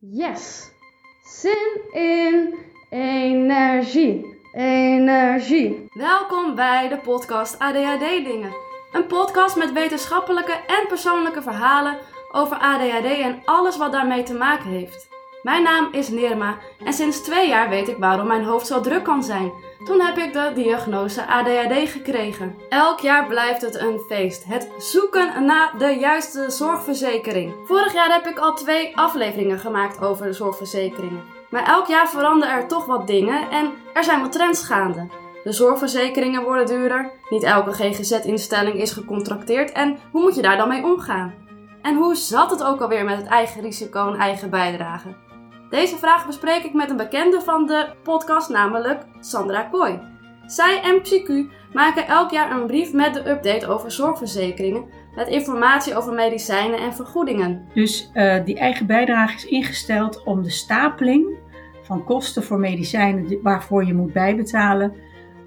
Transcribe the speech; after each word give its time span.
Yes! 0.00 0.70
Zin 1.24 1.80
in 1.92 2.54
energie. 2.90 4.40
Energie. 4.52 5.86
Welkom 5.92 6.54
bij 6.54 6.88
de 6.88 6.98
podcast 6.98 7.58
ADHD 7.58 8.24
Dingen. 8.24 8.52
Een 8.92 9.06
podcast 9.06 9.56
met 9.56 9.72
wetenschappelijke 9.72 10.52
en 10.52 10.86
persoonlijke 10.88 11.42
verhalen 11.42 11.98
over 12.32 12.56
ADHD 12.56 13.04
en 13.04 13.42
alles 13.44 13.76
wat 13.76 13.92
daarmee 13.92 14.22
te 14.22 14.34
maken 14.34 14.70
heeft. 14.70 15.08
Mijn 15.48 15.62
naam 15.62 15.88
is 15.92 16.08
Nirma 16.08 16.58
en 16.84 16.92
sinds 16.92 17.20
twee 17.20 17.48
jaar 17.48 17.68
weet 17.68 17.88
ik 17.88 17.96
waarom 17.98 18.26
mijn 18.26 18.44
hoofd 18.44 18.66
zo 18.66 18.80
druk 18.80 19.04
kan 19.04 19.22
zijn. 19.24 19.52
Toen 19.84 20.00
heb 20.00 20.18
ik 20.18 20.32
de 20.32 20.50
diagnose 20.54 21.26
ADHD 21.26 21.90
gekregen. 21.90 22.56
Elk 22.68 23.00
jaar 23.00 23.26
blijft 23.26 23.60
het 23.60 23.74
een 23.80 23.98
feest. 23.98 24.44
Het 24.44 24.68
zoeken 24.78 25.44
naar 25.44 25.74
de 25.78 25.96
juiste 26.00 26.50
zorgverzekering. 26.50 27.54
Vorig 27.64 27.92
jaar 27.92 28.12
heb 28.12 28.26
ik 28.26 28.38
al 28.38 28.54
twee 28.54 28.96
afleveringen 28.96 29.58
gemaakt 29.58 30.00
over 30.00 30.26
de 30.26 30.32
zorgverzekeringen. 30.32 31.22
Maar 31.50 31.66
elk 31.66 31.86
jaar 31.86 32.08
veranderen 32.08 32.54
er 32.54 32.68
toch 32.68 32.84
wat 32.84 33.06
dingen 33.06 33.50
en 33.50 33.72
er 33.94 34.04
zijn 34.04 34.20
wat 34.20 34.32
trends 34.32 34.64
gaande. 34.64 35.08
De 35.44 35.52
zorgverzekeringen 35.52 36.42
worden 36.42 36.66
duurder, 36.66 37.10
niet 37.28 37.42
elke 37.42 37.72
GGZ-instelling 37.72 38.80
is 38.80 38.92
gecontracteerd 38.92 39.72
en 39.72 39.98
hoe 40.10 40.22
moet 40.22 40.34
je 40.34 40.42
daar 40.42 40.56
dan 40.56 40.68
mee 40.68 40.84
omgaan? 40.84 41.34
En 41.82 41.96
hoe 41.96 42.14
zat 42.14 42.50
het 42.50 42.64
ook 42.64 42.80
alweer 42.80 43.04
met 43.04 43.16
het 43.16 43.26
eigen 43.26 43.60
risico 43.62 44.12
en 44.12 44.18
eigen 44.18 44.50
bijdrage? 44.50 45.27
Deze 45.70 45.96
vraag 45.96 46.26
bespreek 46.26 46.64
ik 46.64 46.74
met 46.74 46.90
een 46.90 46.96
bekende 46.96 47.40
van 47.40 47.66
de 47.66 47.88
podcast, 48.02 48.48
namelijk 48.48 49.04
Sandra 49.20 49.62
Kooi. 49.62 50.00
Zij 50.46 50.80
en 50.82 51.02
PsyQ 51.02 51.52
maken 51.72 52.06
elk 52.06 52.30
jaar 52.30 52.50
een 52.50 52.66
brief 52.66 52.92
met 52.92 53.14
de 53.14 53.30
update 53.30 53.66
over 53.66 53.90
zorgverzekeringen, 53.90 54.84
met 55.14 55.28
informatie 55.28 55.96
over 55.96 56.12
medicijnen 56.12 56.78
en 56.78 56.94
vergoedingen. 56.94 57.68
Dus 57.74 58.10
uh, 58.14 58.44
die 58.44 58.58
eigen 58.58 58.86
bijdrage 58.86 59.34
is 59.34 59.46
ingesteld 59.46 60.22
om 60.24 60.42
de 60.42 60.50
stapeling 60.50 61.38
van 61.82 62.04
kosten 62.04 62.42
voor 62.42 62.58
medicijnen 62.58 63.42
waarvoor 63.42 63.84
je 63.84 63.94
moet 63.94 64.12
bijbetalen, 64.12 64.94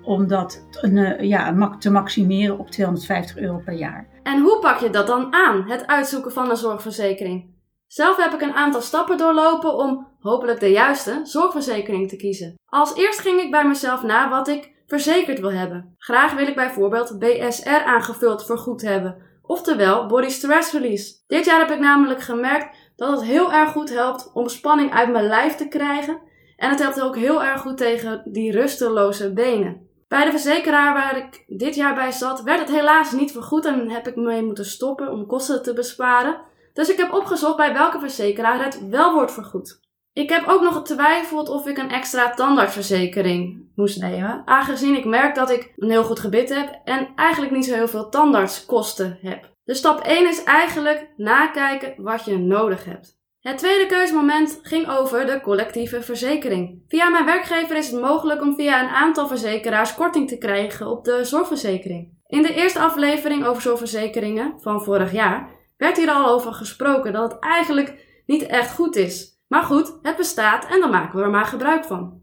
om 0.03 0.28
dat 0.28 0.66
uh, 0.81 1.20
ja, 1.20 1.76
te 1.80 1.92
maximeren 1.92 2.59
op 2.59 2.70
250 2.70 3.38
euro 3.38 3.62
per 3.66 3.74
jaar. 3.74 4.08
En 4.24 4.42
hoe 4.42 4.59
pak 4.59 4.80
je 4.80 4.90
dat 4.90 5.08
dan 5.08 5.34
aan, 5.34 5.64
het 5.70 5.88
uitzoeken 5.88 6.31
van 6.31 6.50
een 6.50 6.58
zorgverzekering? 6.58 7.51
Zelf 7.92 8.17
heb 8.17 8.34
ik 8.34 8.42
een 8.42 8.53
aantal 8.53 8.81
stappen 8.81 9.17
doorlopen 9.17 9.78
om 9.78 10.08
hopelijk 10.20 10.59
de 10.59 10.72
juiste 10.72 11.20
zorgverzekering 11.23 12.09
te 12.09 12.16
kiezen. 12.16 12.59
Als 12.66 12.95
eerst 12.95 13.20
ging 13.20 13.42
ik 13.42 13.52
bij 13.52 13.67
mezelf 13.67 14.03
na 14.03 14.30
wat 14.30 14.47
ik 14.47 14.72
verzekerd 14.88 15.39
wil 15.39 15.52
hebben. 15.52 15.95
Graag 15.97 16.34
wil 16.34 16.47
ik 16.47 16.56
bijvoorbeeld 16.56 17.19
BSR 17.19 17.84
aangevuld 17.86 18.45
vergoed 18.45 18.81
hebben, 18.81 19.17
oftewel 19.42 20.06
Body 20.06 20.30
Stress 20.30 20.72
Release. 20.72 21.14
Dit 21.28 21.45
jaar 21.45 21.59
heb 21.59 21.72
ik 21.72 21.80
namelijk 21.80 22.22
gemerkt 22.22 22.75
dat 22.95 23.12
het 23.12 23.22
heel 23.22 23.53
erg 23.53 23.72
goed 23.72 23.89
helpt 23.89 24.31
om 24.34 24.47
spanning 24.47 24.94
uit 24.94 25.12
mijn 25.12 25.28
lijf 25.28 25.56
te 25.56 25.67
krijgen 25.67 26.19
en 26.58 26.69
het 26.69 26.80
helpt 26.80 27.02
ook 27.02 27.16
heel 27.16 27.44
erg 27.44 27.62
goed 27.62 27.78
tegen 27.78 28.22
die 28.25 28.52
rusteloze 28.52 29.34
benen. 29.34 29.89
Bij 30.08 30.25
de 30.25 30.31
verzekeraar 30.31 30.94
waar 30.94 31.17
ik 31.17 31.44
dit 31.47 31.75
jaar 31.75 31.95
bij 31.95 32.12
zat, 32.12 32.42
werd 32.42 32.59
het 32.59 32.69
helaas 32.69 33.12
niet 33.12 33.31
vergoed 33.31 33.66
en 33.66 33.89
heb 33.89 34.08
ik 34.08 34.16
mee 34.16 34.44
moeten 34.44 34.66
stoppen 34.66 35.12
om 35.12 35.25
kosten 35.25 35.64
te 35.64 35.73
besparen. 35.73 36.50
Dus 36.74 36.90
ik 36.90 36.98
heb 36.98 37.14
opgezocht 37.14 37.58
bij 37.58 37.74
welke 37.74 38.00
verzekeraar 38.00 38.64
het 38.64 38.88
wel 38.90 39.14
wordt 39.14 39.32
vergoed. 39.32 39.80
Ik 40.14 40.30
heb 40.30 40.48
ook 40.48 40.62
nog 40.62 40.74
getwijfeld 40.74 41.50
of 41.50 41.68
ik 41.68 41.78
een 41.78 41.92
extra 41.92 42.30
tandartsverzekering 42.30 43.70
moest 43.76 44.02
nemen, 44.02 44.42
aangezien 44.46 44.96
ik 44.96 45.06
merk 45.06 45.36
dat 45.36 45.50
ik 45.50 45.74
een 45.78 45.90
heel 45.90 46.04
goed 46.04 46.20
gebit 46.20 46.50
heb 46.50 46.82
en 46.84 47.10
eigenlijk 47.16 47.54
niet 47.54 47.66
zo 47.66 47.74
heel 47.74 47.88
veel 47.88 48.10
tandartskosten 48.10 49.18
heb. 49.22 49.50
Dus 49.64 49.78
stap 49.78 50.00
1 50.00 50.28
is 50.28 50.44
eigenlijk 50.44 51.14
nakijken 51.18 51.94
wat 51.98 52.26
je 52.26 52.38
nodig 52.38 52.86
hebt. 52.86 53.20
Het 53.40 53.58
tweede 53.58 53.86
keuzemoment 53.86 54.60
ging 54.62 54.90
over 54.90 55.26
de 55.26 55.42
collectieve 55.42 56.02
verzekering. 56.02 56.84
Via 56.88 57.10
mijn 57.10 57.26
werkgever 57.26 57.76
is 57.76 57.92
het 57.92 58.02
mogelijk 58.02 58.42
om 58.42 58.56
via 58.56 58.84
een 58.84 58.96
aantal 58.96 59.28
verzekeraars 59.28 59.94
korting 59.94 60.28
te 60.28 60.38
krijgen 60.38 60.88
op 60.88 61.04
de 61.06 61.26
zorgverzekering. 61.26 62.20
In 62.28 62.42
de 62.42 62.54
eerste 62.54 62.80
aflevering 62.80 63.46
over 63.46 63.62
zorgverzekeringen 63.62 64.54
van 64.60 64.84
vorig 64.84 65.12
jaar 65.12 65.61
werd 65.81 65.97
hier 65.97 66.12
al 66.12 66.28
over 66.28 66.53
gesproken 66.53 67.14
dat 67.14 67.31
het 67.31 67.42
eigenlijk 67.42 68.22
niet 68.25 68.44
echt 68.44 68.74
goed 68.74 68.96
is. 68.96 69.40
Maar 69.47 69.64
goed, 69.64 69.97
het 70.02 70.16
bestaat 70.16 70.66
en 70.66 70.80
dan 70.80 70.90
maken 70.90 71.19
we 71.19 71.24
er 71.24 71.30
maar 71.30 71.46
gebruik 71.46 71.86
van. 71.86 72.22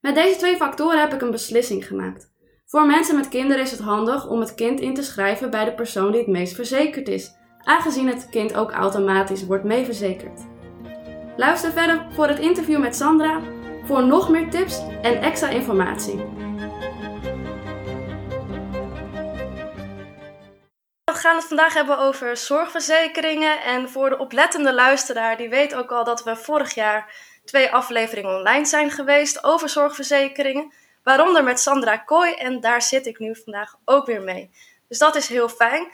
Met 0.00 0.14
deze 0.14 0.38
twee 0.38 0.56
factoren 0.56 1.00
heb 1.00 1.12
ik 1.12 1.20
een 1.20 1.30
beslissing 1.30 1.86
gemaakt. 1.86 2.32
Voor 2.66 2.86
mensen 2.86 3.16
met 3.16 3.28
kinderen 3.28 3.62
is 3.62 3.70
het 3.70 3.80
handig 3.80 4.28
om 4.28 4.40
het 4.40 4.54
kind 4.54 4.80
in 4.80 4.94
te 4.94 5.02
schrijven 5.02 5.50
bij 5.50 5.64
de 5.64 5.74
persoon 5.74 6.10
die 6.10 6.20
het 6.20 6.30
meest 6.30 6.54
verzekerd 6.54 7.08
is, 7.08 7.30
aangezien 7.62 8.08
het 8.08 8.28
kind 8.28 8.54
ook 8.54 8.70
automatisch 8.70 9.46
wordt 9.46 9.64
meeverzekerd. 9.64 10.40
Luister 11.36 11.72
verder 11.72 12.06
voor 12.10 12.28
het 12.28 12.38
interview 12.38 12.80
met 12.80 12.96
Sandra 12.96 13.40
voor 13.84 14.06
nog 14.06 14.28
meer 14.28 14.50
tips 14.50 14.82
en 15.02 15.22
extra 15.22 15.48
informatie. 15.48 16.37
Gaan 21.28 21.36
het 21.36 21.46
vandaag 21.46 21.74
hebben 21.74 21.98
over 21.98 22.36
zorgverzekeringen. 22.36 23.62
En 23.62 23.88
voor 23.88 24.10
de 24.10 24.18
oplettende 24.18 24.74
luisteraar, 24.74 25.36
die 25.36 25.48
weet 25.48 25.74
ook 25.74 25.92
al 25.92 26.04
dat 26.04 26.24
we 26.24 26.36
vorig 26.36 26.74
jaar 26.74 27.14
twee 27.44 27.70
afleveringen 27.70 28.36
online 28.36 28.64
zijn 28.64 28.90
geweest 28.90 29.44
over 29.44 29.68
zorgverzekeringen. 29.68 30.72
Waaronder 31.02 31.44
met 31.44 31.60
Sandra 31.60 31.96
Kooi 31.96 32.32
en 32.32 32.60
daar 32.60 32.82
zit 32.82 33.06
ik 33.06 33.18
nu 33.18 33.36
vandaag 33.44 33.74
ook 33.84 34.06
weer 34.06 34.22
mee. 34.22 34.50
Dus 34.88 34.98
dat 34.98 35.16
is 35.16 35.28
heel 35.28 35.48
fijn. 35.48 35.90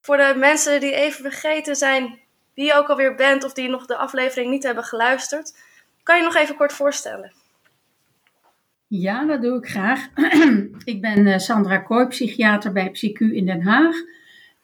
Voor 0.00 0.16
de 0.16 0.34
mensen 0.36 0.80
die 0.80 0.94
even 0.94 1.22
vergeten 1.22 1.76
zijn 1.76 2.20
wie 2.54 2.64
je 2.64 2.74
ook 2.74 2.88
alweer 2.88 3.14
bent 3.14 3.44
of 3.44 3.52
die 3.52 3.68
nog 3.68 3.86
de 3.86 3.96
aflevering 3.96 4.50
niet 4.50 4.62
hebben 4.62 4.84
geluisterd, 4.84 5.56
kan 6.02 6.16
je 6.16 6.22
nog 6.22 6.34
even 6.34 6.56
kort 6.56 6.72
voorstellen? 6.72 7.32
Ja, 8.86 9.24
dat 9.24 9.42
doe 9.42 9.58
ik 9.58 9.68
graag. 9.68 10.08
ik 10.92 11.00
ben 11.00 11.26
eh, 11.26 11.38
Sandra 11.38 11.78
Kooi, 11.78 12.06
psychiater 12.06 12.72
bij 12.72 12.90
PsyQ 12.90 13.18
in 13.18 13.46
Den 13.46 13.62
Haag 13.62 13.96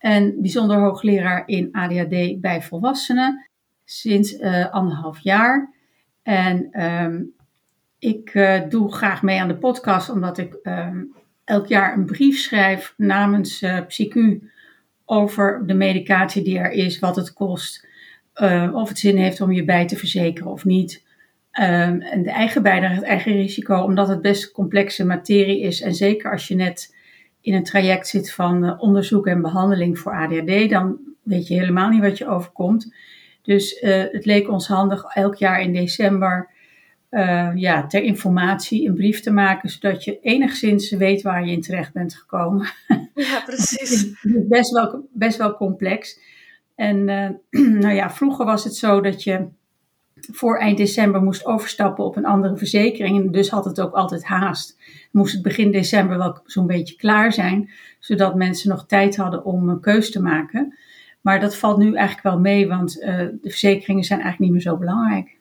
en 0.05 0.35
bijzonder 0.41 0.79
hoogleraar 0.79 1.43
in 1.47 1.69
ADHD 1.73 2.41
bij 2.41 2.63
volwassenen 2.63 3.49
sinds 3.85 4.33
uh, 4.33 4.71
anderhalf 4.71 5.19
jaar. 5.19 5.75
En 6.23 6.83
um, 6.85 7.35
ik 7.99 8.35
uh, 8.35 8.61
doe 8.69 8.95
graag 8.95 9.23
mee 9.23 9.41
aan 9.41 9.49
de 9.49 9.57
podcast 9.57 10.11
omdat 10.11 10.39
ik 10.39 10.57
um, 10.63 11.15
elk 11.45 11.67
jaar 11.67 11.97
een 11.97 12.05
brief 12.05 12.39
schrijf 12.39 12.95
namens 12.97 13.63
uh, 13.63 13.79
PsyQ 13.81 14.45
over 15.05 15.67
de 15.67 15.75
medicatie 15.75 16.43
die 16.43 16.59
er 16.59 16.71
is, 16.71 16.99
wat 16.99 17.17
het 17.17 17.33
kost, 17.33 17.87
of 18.73 18.89
het 18.89 18.99
zin 18.99 19.17
heeft 19.17 19.41
om 19.41 19.53
je 19.53 19.65
bij 19.65 19.87
te 19.87 19.97
verzekeren 19.97 20.51
of 20.51 20.65
niet. 20.65 21.03
Um, 21.61 22.01
en 22.01 22.23
de 22.23 22.31
eigen 22.31 22.63
bijdrage, 22.63 22.95
het 22.95 23.05
eigen 23.05 23.33
risico, 23.33 23.81
omdat 23.83 24.09
het 24.09 24.23
best 24.23 24.53
complexe 24.53 25.05
materie 25.05 25.61
is. 25.61 25.81
En 25.81 25.95
zeker 25.95 26.31
als 26.31 26.49
je 26.49 26.55
net 26.55 26.95
in 27.45 27.55
een 27.55 27.65
traject 27.65 28.09
zit 28.09 28.33
van 28.33 28.65
uh, 28.65 28.75
onderzoek 28.79 29.27
en 29.27 29.43
behandeling 29.43 29.99
voor 29.99 30.13
ADHD, 30.13 30.71
dan 30.71 30.99
weet 31.23 31.47
je 31.47 31.55
helemaal 31.55 31.89
niet 31.89 32.03
wat 32.03 32.19
je 32.19 32.29
overkomt. 32.29 32.95
Dus 33.43 33.83
uh, 33.83 34.05
het 34.11 34.25
leek 34.25 34.49
ons 34.49 34.67
handig 34.67 35.05
elk 35.05 35.35
jaar 35.35 35.61
in 35.61 35.73
december 35.73 36.51
uh, 37.11 37.51
ja, 37.55 37.87
ter 37.87 38.03
informatie 38.03 38.89
een 38.89 38.95
brief 38.95 39.21
te 39.21 39.31
maken, 39.31 39.69
zodat 39.69 40.05
je 40.05 40.21
enigszins 40.21 40.91
weet 40.91 41.23
waar 41.23 41.47
je 41.47 41.53
in 41.53 41.61
terecht 41.61 41.93
bent 41.93 42.15
gekomen. 42.15 42.67
Ja, 43.15 43.43
precies. 43.45 44.13
best, 44.49 44.71
wel, 44.71 45.09
best 45.13 45.39
wel 45.39 45.57
complex. 45.57 46.21
En 46.75 47.05
nou 47.85 47.95
ja, 47.95 48.11
vroeger 48.11 48.45
was 48.45 48.65
het 48.65 48.75
zo 48.75 49.01
dat 49.01 49.23
je 49.23 49.47
voor 50.33 50.59
eind 50.59 50.77
december 50.77 51.23
moest 51.23 51.45
overstappen 51.45 52.05
op 52.05 52.17
een 52.17 52.27
andere 52.27 52.57
verzekering. 52.57 53.25
En 53.25 53.33
dus 53.33 53.49
had 53.49 53.65
het 53.65 53.81
ook 53.81 53.95
altijd 53.95 54.25
haast. 54.25 54.79
Moest 55.11 55.33
het 55.33 55.43
begin 55.43 55.71
december 55.71 56.19
wel 56.19 56.39
zo'n 56.45 56.67
beetje 56.67 56.97
klaar 56.97 57.33
zijn, 57.33 57.71
zodat 57.99 58.35
mensen 58.35 58.69
nog 58.69 58.87
tijd 58.87 59.17
hadden 59.17 59.45
om 59.45 59.69
een 59.69 59.81
keus 59.81 60.11
te 60.11 60.23
maken. 60.23 60.79
Maar 61.21 61.41
dat 61.41 61.57
valt 61.57 61.79
nu 61.79 61.95
eigenlijk 61.95 62.27
wel 62.27 62.39
mee, 62.39 62.69
want 62.69 62.97
uh, 62.97 63.17
de 63.17 63.51
verzekeringen 63.51 64.05
zijn 64.05 64.21
eigenlijk 64.21 64.51
niet 64.51 64.65
meer 64.65 64.73
zo 64.73 64.79
belangrijk. 64.79 65.37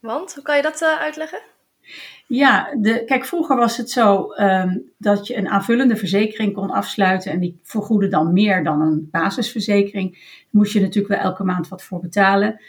Want, 0.00 0.34
hoe 0.34 0.42
kan 0.42 0.56
je 0.56 0.62
dat 0.62 0.82
uh, 0.82 1.00
uitleggen? 1.00 1.40
Ja, 2.26 2.74
de, 2.80 3.04
kijk, 3.04 3.24
vroeger 3.24 3.56
was 3.56 3.76
het 3.76 3.90
zo 3.90 4.32
um, 4.32 4.92
dat 4.98 5.26
je 5.26 5.36
een 5.36 5.48
aanvullende 5.48 5.96
verzekering 5.96 6.54
kon 6.54 6.70
afsluiten 6.70 7.32
en 7.32 7.40
die 7.40 7.60
vergoedde 7.62 8.08
dan 8.08 8.32
meer 8.32 8.64
dan 8.64 8.80
een 8.80 9.08
basisverzekering. 9.10 10.12
Daar 10.12 10.48
moest 10.50 10.72
je 10.72 10.80
natuurlijk 10.80 11.14
wel 11.14 11.22
elke 11.22 11.44
maand 11.44 11.68
wat 11.68 11.82
voor 11.82 12.00
betalen. 12.00 12.60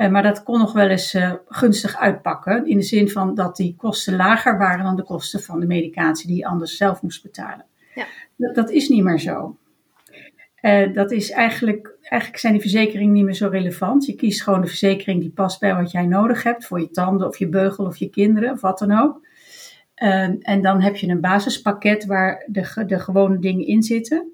Uh, 0.00 0.08
maar 0.08 0.22
dat 0.22 0.42
kon 0.42 0.58
nog 0.58 0.72
wel 0.72 0.88
eens 0.88 1.14
uh, 1.14 1.32
gunstig 1.48 1.96
uitpakken. 1.96 2.66
In 2.66 2.76
de 2.76 2.82
zin 2.82 3.10
van 3.10 3.34
dat 3.34 3.56
die 3.56 3.74
kosten 3.76 4.16
lager 4.16 4.58
waren 4.58 4.84
dan 4.84 4.96
de 4.96 5.02
kosten 5.02 5.40
van 5.40 5.60
de 5.60 5.66
medicatie 5.66 6.26
die 6.26 6.36
je 6.36 6.46
anders 6.46 6.76
zelf 6.76 7.02
moest 7.02 7.22
betalen. 7.22 7.64
Ja. 7.94 8.06
Dat, 8.36 8.54
dat 8.54 8.70
is 8.70 8.88
niet 8.88 9.02
meer 9.02 9.18
zo. 9.18 9.56
Uh, 10.62 10.94
dat 10.94 11.10
is 11.10 11.30
eigenlijk, 11.30 11.96
eigenlijk 12.00 12.40
zijn 12.40 12.52
die 12.52 12.62
verzekeringen 12.62 13.12
niet 13.12 13.24
meer 13.24 13.34
zo 13.34 13.48
relevant. 13.48 14.06
Je 14.06 14.14
kiest 14.14 14.42
gewoon 14.42 14.60
de 14.60 14.66
verzekering 14.66 15.20
die 15.20 15.30
past 15.30 15.60
bij 15.60 15.74
wat 15.74 15.90
jij 15.90 16.06
nodig 16.06 16.42
hebt. 16.42 16.66
Voor 16.66 16.80
je 16.80 16.90
tanden 16.90 17.26
of 17.26 17.38
je 17.38 17.48
beugel 17.48 17.86
of 17.86 17.96
je 17.96 18.10
kinderen 18.10 18.52
of 18.52 18.60
wat 18.60 18.78
dan 18.78 18.98
ook. 18.98 19.26
en 20.40 20.62
dan 20.62 20.80
heb 20.80 20.96
je 20.96 21.08
een 21.08 21.20
basispakket 21.20 22.06
waar 22.06 22.44
de, 22.46 22.84
de 22.86 22.98
gewone 22.98 23.38
dingen 23.38 23.66
in 23.66 23.82
zitten. 23.82 24.32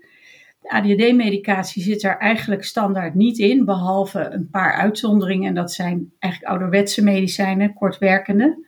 ADHD-medicatie 0.68 1.82
zit 1.82 2.02
er 2.02 2.18
eigenlijk 2.18 2.64
standaard 2.64 3.14
niet 3.14 3.38
in, 3.38 3.64
behalve 3.64 4.28
een 4.30 4.48
paar 4.50 4.72
uitzonderingen. 4.72 5.48
En 5.48 5.54
dat 5.54 5.72
zijn 5.72 6.12
eigenlijk 6.18 6.52
ouderwetse 6.52 7.02
medicijnen, 7.02 7.74
kortwerkende, 7.74 8.64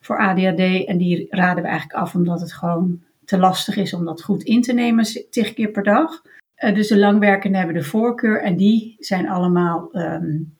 voor 0.00 0.18
ADHD. 0.18 0.84
En 0.84 0.98
die 0.98 1.26
raden 1.30 1.62
we 1.62 1.68
eigenlijk 1.68 2.00
af 2.00 2.14
omdat 2.14 2.40
het 2.40 2.52
gewoon 2.52 3.02
te 3.24 3.38
lastig 3.38 3.76
is 3.76 3.94
om 3.94 4.04
dat 4.04 4.22
goed 4.22 4.42
in 4.42 4.62
te 4.62 4.72
nemen, 4.72 5.06
tig 5.30 5.54
keer 5.54 5.70
per 5.70 5.82
dag. 5.82 6.22
Uh, 6.58 6.74
dus 6.74 6.88
de 6.88 6.98
langwerkende 6.98 7.58
hebben 7.58 7.74
de 7.74 7.82
voorkeur 7.82 8.42
en 8.42 8.56
die 8.56 8.96
zijn 8.98 9.28
allemaal, 9.28 9.88
um, 9.92 10.56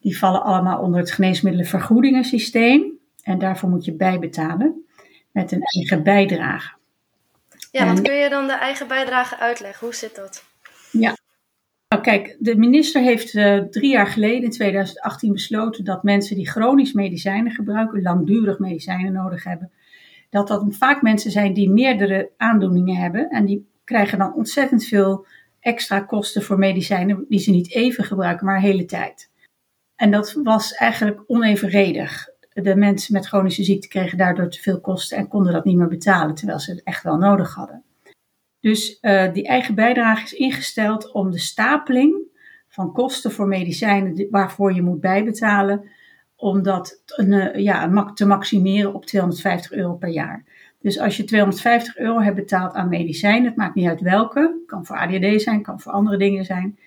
die 0.00 0.18
vallen 0.18 0.42
allemaal 0.42 0.80
onder 0.80 1.00
het 1.00 1.10
geneesmiddelenvergoedingensysteem. 1.10 2.98
En 3.22 3.38
daarvoor 3.38 3.68
moet 3.68 3.84
je 3.84 3.92
bijbetalen 3.92 4.84
met 5.30 5.52
een 5.52 5.62
eigen 5.62 6.02
bijdrage. 6.02 6.75
Ja, 7.78 7.86
wat 7.86 8.02
kun 8.02 8.14
je 8.14 8.28
dan 8.28 8.46
de 8.46 8.52
eigen 8.52 8.88
bijdrage 8.88 9.38
uitleggen? 9.38 9.86
Hoe 9.86 9.94
zit 9.94 10.14
dat? 10.14 10.44
Ja, 10.90 11.16
nou 11.88 12.02
kijk, 12.02 12.36
de 12.38 12.56
minister 12.56 13.02
heeft 13.02 13.34
uh, 13.34 13.58
drie 13.58 13.90
jaar 13.90 14.06
geleden, 14.06 14.42
in 14.42 14.50
2018, 14.50 15.32
besloten 15.32 15.84
dat 15.84 16.02
mensen 16.02 16.36
die 16.36 16.48
chronisch 16.48 16.92
medicijnen 16.92 17.52
gebruiken, 17.52 18.02
langdurig 18.02 18.58
medicijnen 18.58 19.12
nodig 19.12 19.44
hebben, 19.44 19.70
dat 20.30 20.48
dat 20.48 20.64
vaak 20.68 21.02
mensen 21.02 21.30
zijn 21.30 21.54
die 21.54 21.70
meerdere 21.70 22.30
aandoeningen 22.36 22.96
hebben 22.96 23.30
en 23.30 23.44
die 23.44 23.68
krijgen 23.84 24.18
dan 24.18 24.34
ontzettend 24.34 24.84
veel 24.84 25.26
extra 25.60 26.00
kosten 26.00 26.42
voor 26.42 26.58
medicijnen 26.58 27.24
die 27.28 27.40
ze 27.40 27.50
niet 27.50 27.74
even 27.74 28.04
gebruiken, 28.04 28.46
maar 28.46 28.56
een 28.56 28.62
hele 28.62 28.84
tijd. 28.84 29.30
En 29.96 30.10
dat 30.10 30.32
was 30.42 30.72
eigenlijk 30.72 31.22
onevenredig. 31.26 32.28
De 32.62 32.76
mensen 32.76 33.12
met 33.12 33.26
chronische 33.26 33.64
ziekte 33.64 33.88
kregen 33.88 34.18
daardoor 34.18 34.50
te 34.50 34.60
veel 34.60 34.80
kosten 34.80 35.16
en 35.16 35.28
konden 35.28 35.52
dat 35.52 35.64
niet 35.64 35.76
meer 35.76 35.88
betalen, 35.88 36.34
terwijl 36.34 36.58
ze 36.58 36.70
het 36.70 36.82
echt 36.82 37.02
wel 37.02 37.16
nodig 37.16 37.54
hadden. 37.54 37.82
Dus 38.60 38.98
uh, 39.00 39.32
die 39.32 39.46
eigen 39.46 39.74
bijdrage 39.74 40.24
is 40.24 40.32
ingesteld 40.32 41.12
om 41.12 41.30
de 41.30 41.38
stapeling 41.38 42.16
van 42.68 42.92
kosten 42.92 43.32
voor 43.32 43.46
medicijnen 43.46 44.26
waarvoor 44.30 44.74
je 44.74 44.82
moet 44.82 45.00
bijbetalen, 45.00 45.90
om 46.36 46.62
dat 46.62 47.02
uh, 47.16 47.54
ja, 47.54 48.12
te 48.12 48.26
maximeren 48.26 48.94
op 48.94 49.06
250 49.06 49.72
euro 49.72 49.94
per 49.94 50.08
jaar. 50.08 50.44
Dus 50.80 50.98
als 50.98 51.16
je 51.16 51.24
250 51.24 51.96
euro 51.96 52.20
hebt 52.20 52.36
betaald 52.36 52.74
aan 52.74 52.88
medicijnen, 52.88 53.44
het 53.44 53.56
maakt 53.56 53.74
niet 53.74 53.88
uit 53.88 54.00
welke, 54.00 54.62
kan 54.66 54.86
voor 54.86 54.96
ADHD 54.96 55.42
zijn, 55.42 55.62
kan 55.62 55.80
voor 55.80 55.92
andere 55.92 56.16
dingen 56.16 56.44
zijn, 56.44 56.78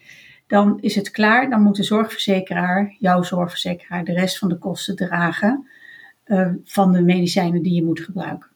dan 0.50 0.78
is 0.81 0.96
het 0.96 1.12
klaar. 1.12 1.50
Dan 1.50 1.62
moet 1.62 1.75
de 1.75 1.84
zorgverzekeraar, 1.84 2.96
jouw 3.00 3.24
zorgverzekeraar, 3.24 4.04
de 4.04 4.13
rest 4.13 4.38
van 4.38 4.50
de 4.50 4.57
kosten 4.57 4.96
dragen 4.96 5.68
uh, 6.25 6.50
van 6.63 6.92
de 6.92 7.01
medicijnen 7.01 7.62
die 7.62 7.74
je 7.74 7.84
moet 7.84 8.00
gebruiken. 8.00 8.50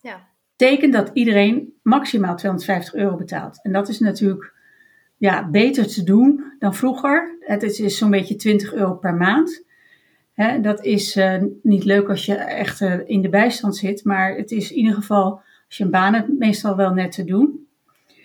Ja. 0.00 0.28
Betekent 0.56 0.92
dat 0.92 1.10
iedereen 1.12 1.72
maximaal 1.82 2.36
250 2.36 2.94
euro 2.94 3.16
betaalt. 3.16 3.62
En 3.62 3.72
dat 3.72 3.88
is 3.88 3.98
natuurlijk 3.98 4.52
ja, 5.16 5.48
beter 5.48 5.86
te 5.86 6.02
doen 6.02 6.52
dan 6.58 6.74
vroeger. 6.74 7.36
Het 7.40 7.62
is, 7.62 7.80
is 7.80 7.98
zo'n 7.98 8.10
beetje 8.10 8.36
20 8.36 8.72
euro 8.72 8.94
per 8.94 9.14
maand. 9.14 9.64
Hè, 10.32 10.60
dat 10.60 10.84
is 10.84 11.16
uh, 11.16 11.42
niet 11.62 11.84
leuk 11.84 12.08
als 12.08 12.26
je 12.26 12.34
echt 12.34 12.80
uh, 12.80 12.98
in 13.06 13.22
de 13.22 13.28
bijstand 13.28 13.76
zit, 13.76 14.04
maar 14.04 14.36
het 14.36 14.50
is 14.50 14.70
in 14.70 14.76
ieder 14.76 14.94
geval, 14.94 15.40
als 15.66 15.76
je 15.76 15.84
een 15.84 15.90
baan 15.90 16.14
hebt, 16.14 16.38
meestal 16.38 16.76
wel 16.76 16.92
net 16.92 17.12
te 17.12 17.24
doen. 17.24 17.65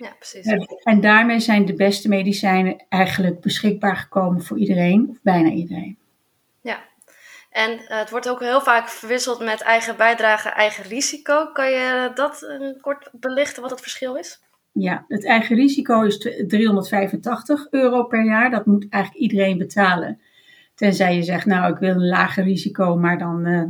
Ja, 0.02 0.12
precies. 0.18 0.46
En, 0.82 1.00
daarmee 1.00 1.40
zijn 1.40 1.66
de 1.66 1.74
beste 1.74 2.08
medicijnen 2.08 2.84
eigenlijk 2.88 3.40
beschikbaar 3.40 3.96
gekomen 3.96 4.42
voor 4.42 4.58
iedereen, 4.58 5.08
of 5.10 5.16
bijna 5.22 5.50
iedereen. 5.50 5.98
Ja, 6.60 6.82
en 7.50 7.70
uh, 7.70 7.78
het 7.88 8.10
wordt 8.10 8.28
ook 8.28 8.40
heel 8.40 8.60
vaak 8.60 8.88
verwisseld 8.88 9.40
met 9.40 9.60
eigen 9.60 9.96
bijdrage, 9.96 10.48
eigen 10.48 10.84
risico. 10.84 11.46
Kan 11.52 11.70
je 11.70 12.10
dat 12.14 12.46
kort 12.80 13.08
belichten 13.12 13.62
wat 13.62 13.70
het 13.70 13.80
verschil 13.80 14.16
is? 14.16 14.42
Ja, 14.72 15.04
het 15.08 15.24
eigen 15.24 15.56
risico 15.56 16.02
is 16.02 16.18
385 16.46 17.66
euro 17.70 18.04
per 18.04 18.24
jaar. 18.24 18.50
Dat 18.50 18.66
moet 18.66 18.86
eigenlijk 18.88 19.22
iedereen 19.22 19.58
betalen. 19.58 20.20
Tenzij 20.74 21.16
je 21.16 21.22
zegt, 21.22 21.46
nou, 21.46 21.72
ik 21.72 21.78
wil 21.78 21.90
een 21.90 22.08
lager 22.08 22.44
risico, 22.44 22.96
maar 22.96 23.18
dan 23.18 23.46
uh, 23.46 23.62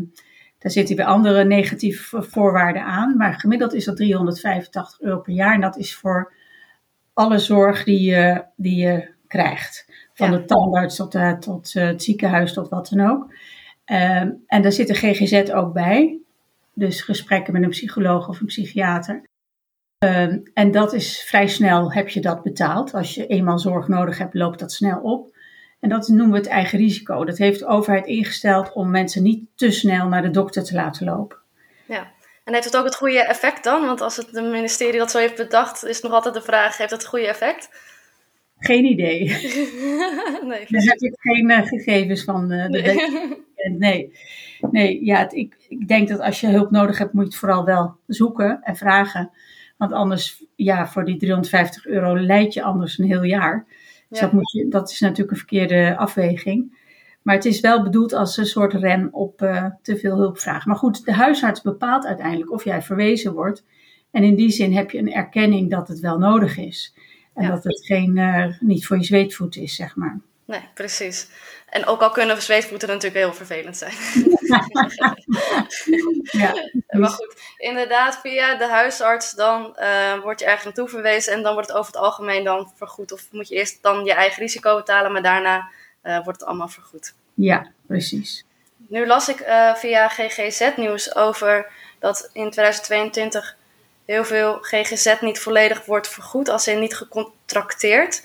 daar 0.62 0.72
zitten 0.72 0.96
weer 0.96 1.04
andere 1.04 1.44
negatieve 1.44 2.22
voorwaarden 2.22 2.84
aan. 2.84 3.16
Maar 3.16 3.34
gemiddeld 3.34 3.74
is 3.74 3.84
dat 3.84 3.96
385 3.96 5.00
euro 5.00 5.20
per 5.20 5.32
jaar. 5.32 5.54
En 5.54 5.60
dat 5.60 5.76
is 5.76 5.94
voor 5.94 6.32
alle 7.12 7.38
zorg 7.38 7.84
die 7.84 8.00
je, 8.00 8.44
die 8.56 8.76
je 8.76 9.08
krijgt. 9.26 9.86
Van 10.14 10.30
ja. 10.30 10.36
de 10.36 10.44
tandarts 10.44 10.96
tot, 10.96 11.14
uh, 11.14 11.32
tot 11.32 11.74
uh, 11.74 11.86
het 11.86 12.02
ziekenhuis, 12.02 12.52
tot 12.52 12.68
wat 12.68 12.88
dan 12.88 13.10
ook. 13.10 13.22
Um, 13.86 14.42
en 14.46 14.62
daar 14.62 14.72
zit 14.72 14.86
de 14.86 14.94
GGZ 14.94 15.50
ook 15.50 15.72
bij. 15.72 16.18
Dus 16.74 17.00
gesprekken 17.00 17.52
met 17.52 17.62
een 17.62 17.68
psycholoog 17.68 18.28
of 18.28 18.40
een 18.40 18.46
psychiater. 18.46 19.22
Um, 20.04 20.42
en 20.54 20.70
dat 20.70 20.92
is 20.92 21.22
vrij 21.22 21.46
snel 21.46 21.92
heb 21.92 22.08
je 22.08 22.20
dat 22.20 22.42
betaald. 22.42 22.94
Als 22.94 23.14
je 23.14 23.26
eenmaal 23.26 23.58
zorg 23.58 23.88
nodig 23.88 24.18
hebt, 24.18 24.34
loopt 24.34 24.58
dat 24.58 24.72
snel 24.72 25.00
op. 25.00 25.31
En 25.82 25.88
dat 25.88 26.08
noemen 26.08 26.30
we 26.30 26.36
het 26.36 26.46
eigen 26.46 26.78
risico. 26.78 27.24
Dat 27.24 27.38
heeft 27.38 27.58
de 27.58 27.66
overheid 27.66 28.06
ingesteld 28.06 28.72
om 28.72 28.90
mensen 28.90 29.22
niet 29.22 29.44
te 29.54 29.70
snel 29.70 30.08
naar 30.08 30.22
de 30.22 30.30
dokter 30.30 30.64
te 30.64 30.74
laten 30.74 31.06
lopen. 31.06 31.38
Ja, 31.86 32.12
en 32.44 32.52
heeft 32.52 32.64
het 32.64 32.76
ook 32.76 32.84
het 32.84 32.94
goede 32.94 33.26
effect 33.26 33.64
dan? 33.64 33.86
Want 33.86 34.00
als 34.00 34.16
het 34.16 34.32
ministerie 34.32 34.98
dat 34.98 35.10
zo 35.10 35.18
heeft 35.18 35.36
bedacht, 35.36 35.84
is 35.84 36.00
nog 36.00 36.12
altijd 36.12 36.34
de 36.34 36.42
vraag: 36.42 36.76
heeft 36.76 36.90
het 36.90 37.00
het 37.00 37.10
goede 37.10 37.26
effect? 37.26 37.68
Geen 38.58 38.84
idee. 38.84 39.18
nee, 40.50 40.66
Daar 40.68 40.82
heb 40.82 40.98
ik 40.98 41.14
geen 41.18 41.50
uh, 41.50 41.66
gegevens 41.66 42.24
van. 42.24 42.52
Uh, 42.52 42.66
nee. 42.66 42.82
De 42.82 43.74
nee. 43.78 44.12
nee, 44.70 45.04
ja, 45.04 45.18
het, 45.18 45.32
ik, 45.32 45.56
ik 45.68 45.88
denk 45.88 46.08
dat 46.08 46.20
als 46.20 46.40
je 46.40 46.46
hulp 46.46 46.70
nodig 46.70 46.98
hebt, 46.98 47.12
moet 47.12 47.22
je 47.22 47.28
het 47.28 47.38
vooral 47.38 47.64
wel 47.64 47.96
zoeken 48.06 48.60
en 48.62 48.76
vragen. 48.76 49.30
Want 49.76 49.92
anders, 49.92 50.44
ja, 50.56 50.86
voor 50.88 51.04
die 51.04 51.16
350 51.16 51.86
euro 51.86 52.16
leid 52.16 52.54
je 52.54 52.62
anders 52.62 52.98
een 52.98 53.06
heel 53.06 53.22
jaar. 53.22 53.66
Dus 54.12 54.20
dat, 54.20 54.32
moet 54.32 54.50
je, 54.50 54.68
dat 54.68 54.90
is 54.90 55.00
natuurlijk 55.00 55.30
een 55.30 55.36
verkeerde 55.36 55.96
afweging. 55.96 56.80
Maar 57.22 57.34
het 57.34 57.44
is 57.44 57.60
wel 57.60 57.82
bedoeld 57.82 58.12
als 58.12 58.36
een 58.36 58.46
soort 58.46 58.72
rem 58.72 59.08
op 59.12 59.42
uh, 59.42 59.66
te 59.82 59.96
veel 59.96 60.16
hulpvraag. 60.16 60.66
Maar 60.66 60.76
goed, 60.76 61.04
de 61.04 61.12
huisarts 61.12 61.62
bepaalt 61.62 62.06
uiteindelijk 62.06 62.52
of 62.52 62.64
jij 62.64 62.82
verwezen 62.82 63.32
wordt. 63.32 63.64
En 64.10 64.22
in 64.22 64.34
die 64.34 64.50
zin 64.50 64.72
heb 64.72 64.90
je 64.90 64.98
een 64.98 65.12
erkenning 65.12 65.70
dat 65.70 65.88
het 65.88 66.00
wel 66.00 66.18
nodig 66.18 66.56
is. 66.58 66.94
En 67.34 67.44
ja. 67.44 67.50
dat 67.50 67.64
het 67.64 67.84
geen, 67.84 68.16
uh, 68.16 68.46
niet 68.60 68.86
voor 68.86 68.96
je 68.96 69.04
zweetvoet 69.04 69.56
is, 69.56 69.74
zeg 69.74 69.96
maar. 69.96 70.20
Nee, 70.52 70.68
precies. 70.74 71.28
En 71.68 71.86
ook 71.86 72.02
al 72.02 72.10
kunnen 72.10 72.42
zweetvoeten 72.42 72.88
natuurlijk 72.88 73.14
heel 73.14 73.34
vervelend 73.34 73.76
zijn. 73.76 73.92
ja, 76.42 76.54
maar 77.00 77.08
goed, 77.08 77.36
inderdaad, 77.56 78.18
via 78.20 78.54
de 78.54 78.66
huisarts 78.66 79.32
dan 79.32 79.76
uh, 79.80 80.20
word 80.20 80.40
je 80.40 80.46
ergens 80.46 80.64
naartoe 80.64 80.88
verwezen 80.88 81.32
en 81.32 81.42
dan 81.42 81.52
wordt 81.52 81.68
het 81.68 81.78
over 81.78 81.92
het 81.92 82.02
algemeen 82.02 82.44
dan 82.44 82.72
vergoed. 82.76 83.12
Of 83.12 83.28
moet 83.30 83.48
je 83.48 83.54
eerst 83.54 83.82
dan 83.82 84.04
je 84.04 84.12
eigen 84.12 84.42
risico 84.42 84.76
betalen, 84.76 85.12
maar 85.12 85.22
daarna 85.22 85.68
uh, 86.02 86.24
wordt 86.24 86.40
het 86.40 86.48
allemaal 86.48 86.68
vergoed. 86.68 87.14
Ja, 87.34 87.70
precies. 87.86 88.44
Nu 88.76 89.06
las 89.06 89.28
ik 89.28 89.40
uh, 89.40 89.74
via 89.74 90.08
GGZ-nieuws 90.08 91.14
over 91.14 91.72
dat 91.98 92.30
in 92.32 92.50
2022 92.50 93.56
heel 94.04 94.24
veel 94.24 94.58
GGZ 94.60 95.20
niet 95.20 95.38
volledig 95.38 95.84
wordt 95.84 96.08
vergoed, 96.08 96.48
als 96.48 96.68
in 96.68 96.80
niet 96.80 96.96
gecontracteerd. 96.96 98.22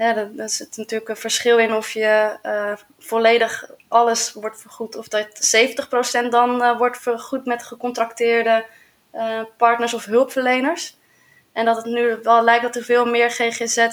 Ja, 0.00 0.28
dat, 0.36 0.50
zit 0.52 0.76
natuurlijk 0.76 1.10
een 1.10 1.16
verschil 1.16 1.58
in 1.58 1.72
of 1.72 1.90
je 1.90 2.38
uh, 2.46 2.72
volledig 2.98 3.70
alles 3.88 4.32
wordt 4.32 4.60
vergoed, 4.60 4.96
of 4.96 5.08
dat 5.08 5.26
70% 6.26 6.28
dan 6.30 6.62
uh, 6.62 6.78
wordt 6.78 6.98
vergoed 6.98 7.44
met 7.44 7.62
gecontracteerde 7.62 8.64
uh, 9.14 9.40
partners 9.56 9.94
of 9.94 10.04
hulpverleners. 10.04 10.96
En 11.52 11.64
dat 11.64 11.76
het 11.76 11.84
nu 11.84 12.16
wel 12.22 12.44
lijkt 12.44 12.62
dat 12.62 12.76
er 12.76 12.82
veel 12.82 13.06
meer 13.06 13.30
GGZ 13.30 13.86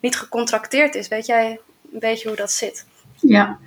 niet 0.00 0.16
gecontracteerd 0.16 0.94
is. 0.94 1.08
Weet 1.08 1.26
jij 1.26 1.60
een 1.92 1.98
beetje 1.98 2.28
hoe 2.28 2.36
dat 2.36 2.50
zit? 2.50 2.86
Ja, 3.20 3.58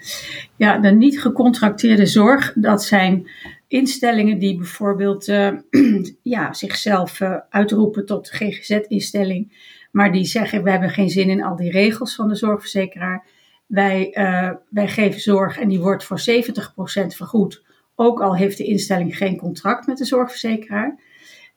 ja 0.55 0.77
de 0.77 0.89
niet 0.89 1.21
gecontracteerde 1.21 2.05
zorg, 2.05 2.53
dat 2.55 2.83
zijn 2.83 3.29
instellingen 3.67 4.39
die 4.39 4.57
bijvoorbeeld 4.57 5.25
ja, 6.35 6.53
zichzelf 6.53 7.19
uitroepen 7.49 8.05
tot 8.05 8.29
GGZ-instelling 8.29 9.51
maar 9.91 10.11
die 10.11 10.25
zeggen, 10.25 10.63
we 10.63 10.71
hebben 10.71 10.89
geen 10.89 11.09
zin 11.09 11.29
in 11.29 11.43
al 11.43 11.55
die 11.55 11.71
regels 11.71 12.15
van 12.15 12.27
de 12.27 12.35
zorgverzekeraar. 12.35 13.25
Wij, 13.65 14.11
uh, 14.13 14.51
wij 14.69 14.87
geven 14.87 15.21
zorg 15.21 15.59
en 15.59 15.67
die 15.67 15.79
wordt 15.79 16.03
voor 16.03 16.19
70% 16.19 17.15
vergoed. 17.15 17.63
Ook 17.95 18.21
al 18.21 18.35
heeft 18.35 18.57
de 18.57 18.63
instelling 18.63 19.17
geen 19.17 19.37
contract 19.37 19.87
met 19.87 19.97
de 19.97 20.05
zorgverzekeraar. 20.05 20.99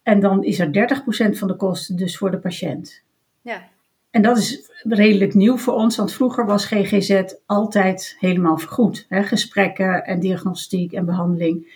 En 0.03 0.21
dan 0.21 0.45
is 0.45 0.59
er 0.59 0.73
30% 0.73 1.39
van 1.39 1.49
de 1.49 1.57
kosten 1.57 1.97
dus 1.97 2.17
voor 2.17 2.31
de 2.31 2.39
patiënt. 2.39 3.03
Ja. 3.43 3.69
En 4.11 4.23
dat 4.23 4.39
is 4.39 4.71
redelijk 4.83 5.35
nieuw 5.35 5.57
voor 5.57 5.75
ons, 5.75 5.97
want 5.97 6.13
vroeger 6.13 6.47
was 6.47 6.67
GGZ 6.67 7.23
altijd 7.47 8.17
helemaal 8.19 8.59
vergoed. 8.59 9.07
Hè? 9.09 9.23
Gesprekken 9.23 10.05
en 10.05 10.21
diagnostiek 10.21 10.93
en 10.93 11.05
behandeling. 11.05 11.73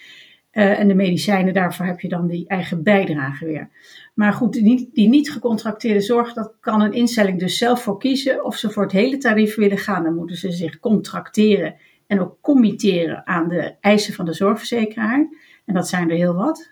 Uh, 0.57 0.79
en 0.79 0.89
de 0.89 0.95
medicijnen, 0.95 1.55
daarvoor 1.55 1.87
heb 1.87 2.01
je 2.01 2.09
dan 2.09 2.27
die 2.27 2.49
eigen 2.49 2.83
bijdrage 2.83 3.45
weer. 3.45 3.69
Maar 4.15 4.33
goed, 4.33 4.53
die, 4.53 4.91
die 4.93 5.09
niet 5.09 5.31
gecontracteerde 5.31 6.01
zorg, 6.01 6.33
dat 6.33 6.55
kan 6.61 6.81
een 6.81 6.93
instelling 6.93 7.39
dus 7.39 7.59
zelf 7.59 7.83
voor 7.83 7.99
kiezen 7.99 8.45
of 8.45 8.57
ze 8.57 8.71
voor 8.71 8.83
het 8.83 8.93
hele 8.93 9.19
tarief 9.19 9.55
willen 9.55 9.79
gaan. 9.79 10.03
Dan 10.03 10.15
moeten 10.15 10.37
ze 10.37 10.51
zich 10.51 10.81
contracteren 10.81 11.75
en 12.07 12.21
ook 12.21 12.39
committeren 12.41 13.27
aan 13.27 13.49
de 13.49 13.75
eisen 13.81 14.15
van 14.15 14.25
de 14.25 14.33
zorgverzekeraar. 14.33 15.29
En 15.65 15.75
dat 15.75 15.89
zijn 15.89 16.11
er 16.11 16.17
heel 16.17 16.35
wat. 16.35 16.71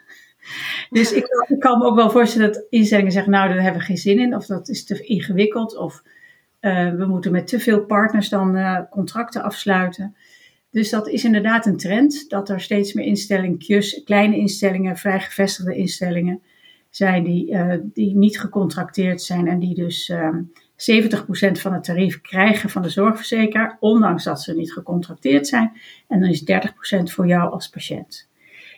Dus 0.90 1.12
ik, 1.12 1.56
kan 1.58 1.78
me 1.78 1.84
ook 1.84 1.96
wel 1.96 2.10
voorstellen 2.10 2.52
dat 2.52 2.66
instellingen 2.70 3.12
zeggen, 3.12 3.32
nou, 3.32 3.48
daar 3.48 3.62
hebben 3.62 3.80
we 3.80 3.86
geen 3.86 3.96
zin 3.96 4.18
in, 4.18 4.36
of 4.36 4.46
dat 4.46 4.68
is 4.68 4.84
te 4.84 5.04
ingewikkeld, 5.04 5.76
of 5.76 6.02
uh, 6.60 6.90
we 6.90 7.06
moeten 7.06 7.32
met 7.32 7.46
te 7.46 7.60
veel 7.60 7.84
partners 7.84 8.28
dan 8.28 8.56
uh, 8.56 8.80
contracten 8.90 9.42
afsluiten. 9.42 10.16
Dus 10.75 10.90
dat 10.90 11.09
is 11.09 11.25
inderdaad 11.25 11.66
een 11.66 11.76
trend, 11.76 12.31
dat 12.31 12.49
er 12.49 12.61
steeds 12.61 12.93
meer 12.93 13.04
instellingen, 13.04 13.59
kleine 14.04 14.37
instellingen, 14.37 14.97
vrij 14.97 15.21
gevestigde 15.21 15.76
instellingen 15.76 16.43
zijn 16.90 17.25
die, 17.25 17.50
uh, 17.50 17.75
die 17.83 18.16
niet 18.16 18.40
gecontracteerd 18.40 19.23
zijn 19.23 19.49
en 19.49 19.59
die 19.59 19.75
dus 19.75 20.12
70% 20.76 21.61
van 21.61 21.73
het 21.73 21.85
tarief 21.85 22.21
krijgen 22.21 22.71
van 22.71 22.83
de 22.83 22.88
zorgverzekeraar, 22.88 23.76
ondanks 23.81 24.25
dat 24.25 24.43
ze 24.43 24.54
niet 24.54 24.73
gecontracteerd 24.73 25.47
zijn. 25.47 25.73
En 26.09 26.21
dan 26.21 26.28
is 26.28 26.45
30% 26.45 27.12
voor 27.12 27.26
jou 27.26 27.52
als 27.52 27.69
patiënt. 27.69 28.28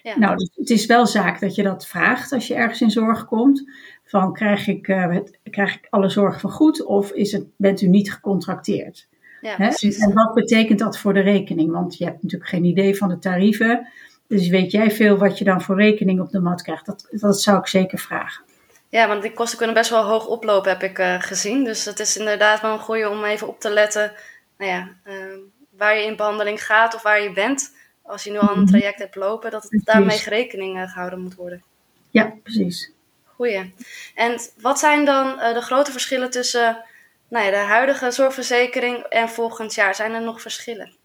Ja. 0.03 0.19
Nou, 0.19 0.37
dus 0.37 0.51
het 0.55 0.71
is 0.71 0.87
wel 0.87 1.07
zaak 1.07 1.41
dat 1.41 1.55
je 1.55 1.63
dat 1.63 1.87
vraagt 1.87 2.33
als 2.33 2.47
je 2.47 2.55
ergens 2.55 2.81
in 2.81 2.91
zorg 2.91 3.25
komt. 3.25 3.71
Van 4.05 4.33
krijg 4.33 4.67
ik, 4.67 4.89
uh, 4.89 5.17
krijg 5.51 5.75
ik 5.75 5.87
alle 5.91 6.09
zorg 6.09 6.41
vergoed 6.41 6.85
of 6.85 7.11
is 7.11 7.33
het, 7.33 7.47
bent 7.57 7.81
u 7.81 7.89
niet 7.89 8.13
gecontracteerd? 8.13 9.09
Ja, 9.41 9.59
En 9.59 10.13
wat 10.13 10.35
betekent 10.35 10.79
dat 10.79 10.99
voor 10.99 11.15
de 11.15 11.21
rekening? 11.21 11.73
Want 11.73 11.99
je 11.99 12.05
hebt 12.05 12.23
natuurlijk 12.23 12.51
geen 12.51 12.65
idee 12.65 12.97
van 12.97 13.09
de 13.09 13.19
tarieven. 13.19 13.89
Dus 14.29 14.49
weet 14.49 14.71
jij 14.71 14.91
veel 14.91 15.17
wat 15.17 15.39
je 15.39 15.45
dan 15.45 15.63
voor 15.63 15.77
rekening 15.77 16.21
op 16.21 16.31
de 16.31 16.41
mat 16.41 16.63
krijgt? 16.63 16.87
Dat, 16.87 17.07
dat 17.11 17.43
zou 17.43 17.59
ik 17.59 17.67
zeker 17.67 17.99
vragen. 17.99 18.45
Ja, 18.89 19.09
want 19.09 19.23
die 19.23 19.33
kosten 19.33 19.59
kunnen 19.59 19.77
best 19.77 19.91
wel 19.91 20.05
hoog 20.05 20.27
oplopen, 20.27 20.71
heb 20.71 20.83
ik 20.83 20.99
uh, 20.99 21.21
gezien. 21.21 21.65
Dus 21.65 21.85
het 21.85 22.01
is 22.01 22.17
inderdaad 22.17 22.61
wel 22.61 22.73
een 22.73 22.79
goede 22.79 23.11
om 23.11 23.25
even 23.25 23.49
op 23.49 23.61
te 23.61 23.71
letten 23.71 24.13
nou 24.59 24.71
ja, 24.71 24.89
uh, 25.05 25.39
waar 25.71 25.97
je 25.97 26.05
in 26.05 26.17
behandeling 26.17 26.65
gaat 26.65 26.95
of 26.95 27.03
waar 27.03 27.23
je 27.23 27.33
bent. 27.33 27.75
Als 28.03 28.25
je 28.25 28.31
nu 28.31 28.39
al 28.39 28.49
een 28.49 28.61
mhm. 28.61 28.67
traject 28.67 28.99
hebt 28.99 29.15
lopen, 29.15 29.51
dat 29.51 29.67
het 29.69 29.85
daarmee 29.85 30.23
rekening 30.25 30.77
uh, 30.77 30.91
gehouden 30.91 31.21
moet 31.21 31.35
worden. 31.35 31.63
Ja, 32.11 32.33
precies. 32.43 32.91
Goeie. 33.25 33.75
En 34.15 34.41
wat 34.61 34.79
zijn 34.79 35.05
dan 35.05 35.37
de 35.37 35.61
grote 35.61 35.93
verschillen 35.93 36.31
tussen 36.31 36.85
nou 37.29 37.45
ja, 37.45 37.51
de 37.51 37.57
huidige 37.57 38.11
zorgverzekering 38.11 38.97
en 38.97 39.29
volgend 39.29 39.75
jaar? 39.75 39.95
Zijn 39.95 40.13
er 40.13 40.23
nog 40.23 40.41
verschillen? 40.41 40.97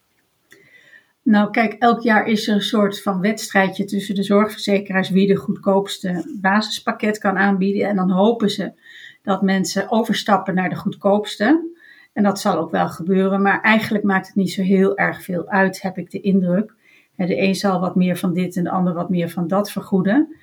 Nou, 1.24 1.52
kijk, 1.52 1.74
elk 1.74 2.02
jaar 2.02 2.26
is 2.26 2.48
er 2.48 2.54
een 2.54 2.62
soort 2.62 3.02
van 3.02 3.22
wedstrijdje 3.22 3.86
tussen 3.86 4.16
de 4.16 4.24
zorgverzekeraars 4.24 5.10
wie 5.10 5.28
de 5.28 5.36
goedkoopste 5.36 6.38
basispakket 6.42 7.18
kan 7.18 7.38
aanbieden. 7.38 7.88
En 7.88 7.96
dan 7.96 8.12
hopen 8.12 8.50
ze 8.50 8.74
dat 9.24 9.42
mensen 9.42 9.92
overstappen 9.92 10.56
naar 10.56 10.70
de 10.70 10.76
goedkoopste. 10.76 11.70
En 12.14 12.24
dat 12.24 12.40
zal 12.40 12.58
ook 12.58 12.72
wel 12.72 12.90
gebeuren, 12.90 13.42
maar 13.42 13.62
eigenlijk 13.62 14.04
maakt 14.04 14.28
het 14.28 14.36
niet 14.36 14.52
zo 14.52 14.62
heel 14.62 14.98
erg 14.98 15.24
veel 15.24 15.48
uit, 15.48 15.82
heb 15.82 15.98
ik 15.98 16.12
de 16.12 16.22
indruk. 16.22 16.74
De 17.16 17.42
een 17.42 17.56
zal 17.56 17.80
wat 17.80 17.96
meer 17.96 18.18
van 18.18 18.34
dit 18.34 18.56
en 18.56 18.64
de 18.64 18.70
ander 18.70 18.94
wat 18.94 19.10
meer 19.10 19.30
van 19.30 19.48
dat 19.48 19.72
vergoeden. 19.72 20.36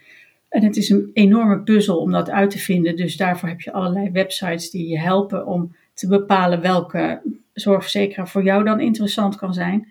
En 0.48 0.64
het 0.64 0.76
is 0.76 0.88
een 0.88 1.10
enorme 1.12 1.60
puzzel 1.60 1.98
om 1.98 2.12
dat 2.12 2.30
uit 2.30 2.50
te 2.50 2.58
vinden. 2.58 2.96
Dus 2.96 3.16
daarvoor 3.16 3.48
heb 3.48 3.60
je 3.60 3.72
allerlei 3.72 4.10
websites 4.10 4.70
die 4.70 4.88
je 4.88 4.98
helpen 4.98 5.46
om 5.46 5.76
te 5.94 6.08
bepalen 6.08 6.60
welke 6.60 7.22
zorgverzekeraar 7.52 8.28
voor 8.28 8.42
jou 8.42 8.64
dan 8.64 8.80
interessant 8.80 9.36
kan 9.36 9.54
zijn 9.54 9.88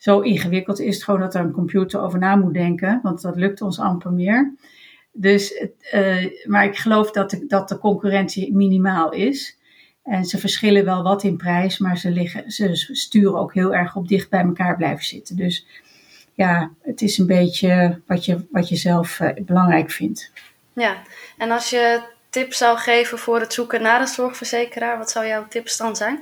zo 0.00 0.20
ingewikkeld 0.20 0.80
is 0.80 0.94
het 0.94 1.04
gewoon 1.04 1.20
dat 1.20 1.34
er 1.34 1.40
een 1.40 1.52
computer 1.52 2.00
over 2.00 2.18
na 2.18 2.36
moet 2.36 2.54
denken, 2.54 3.00
want 3.02 3.22
dat 3.22 3.36
lukt 3.36 3.60
ons 3.60 3.78
amper 3.78 4.12
meer. 4.12 4.54
Dus, 5.12 5.66
uh, 5.94 6.26
maar 6.44 6.64
ik 6.64 6.76
geloof 6.76 7.10
dat 7.10 7.30
de, 7.30 7.46
dat 7.46 7.68
de 7.68 7.78
concurrentie 7.78 8.54
minimaal 8.54 9.12
is. 9.12 9.58
En 10.02 10.24
ze 10.24 10.38
verschillen 10.38 10.84
wel 10.84 11.02
wat 11.02 11.22
in 11.22 11.36
prijs, 11.36 11.78
maar 11.78 11.98
ze, 11.98 12.10
liggen, 12.10 12.50
ze 12.50 12.74
sturen 12.74 13.38
ook 13.38 13.54
heel 13.54 13.74
erg 13.74 13.96
op 13.96 14.08
dicht 14.08 14.30
bij 14.30 14.44
elkaar 14.44 14.76
blijven 14.76 15.04
zitten. 15.04 15.36
Dus 15.36 15.66
ja, 16.40 16.70
het 16.82 17.02
is 17.02 17.18
een 17.18 17.26
beetje 17.26 18.00
wat 18.06 18.24
je, 18.24 18.46
wat 18.50 18.68
je 18.68 18.76
zelf 18.76 19.20
uh, 19.20 19.28
belangrijk 19.40 19.90
vindt. 19.90 20.32
Ja, 20.72 21.02
en 21.38 21.50
als 21.50 21.70
je 21.70 22.00
tips 22.30 22.58
zou 22.58 22.78
geven 22.78 23.18
voor 23.18 23.40
het 23.40 23.52
zoeken 23.52 23.82
naar 23.82 24.00
een 24.00 24.06
zorgverzekeraar, 24.06 24.98
wat 24.98 25.10
zou 25.10 25.26
jouw 25.26 25.48
tips 25.48 25.76
dan 25.76 25.96
zijn? 25.96 26.18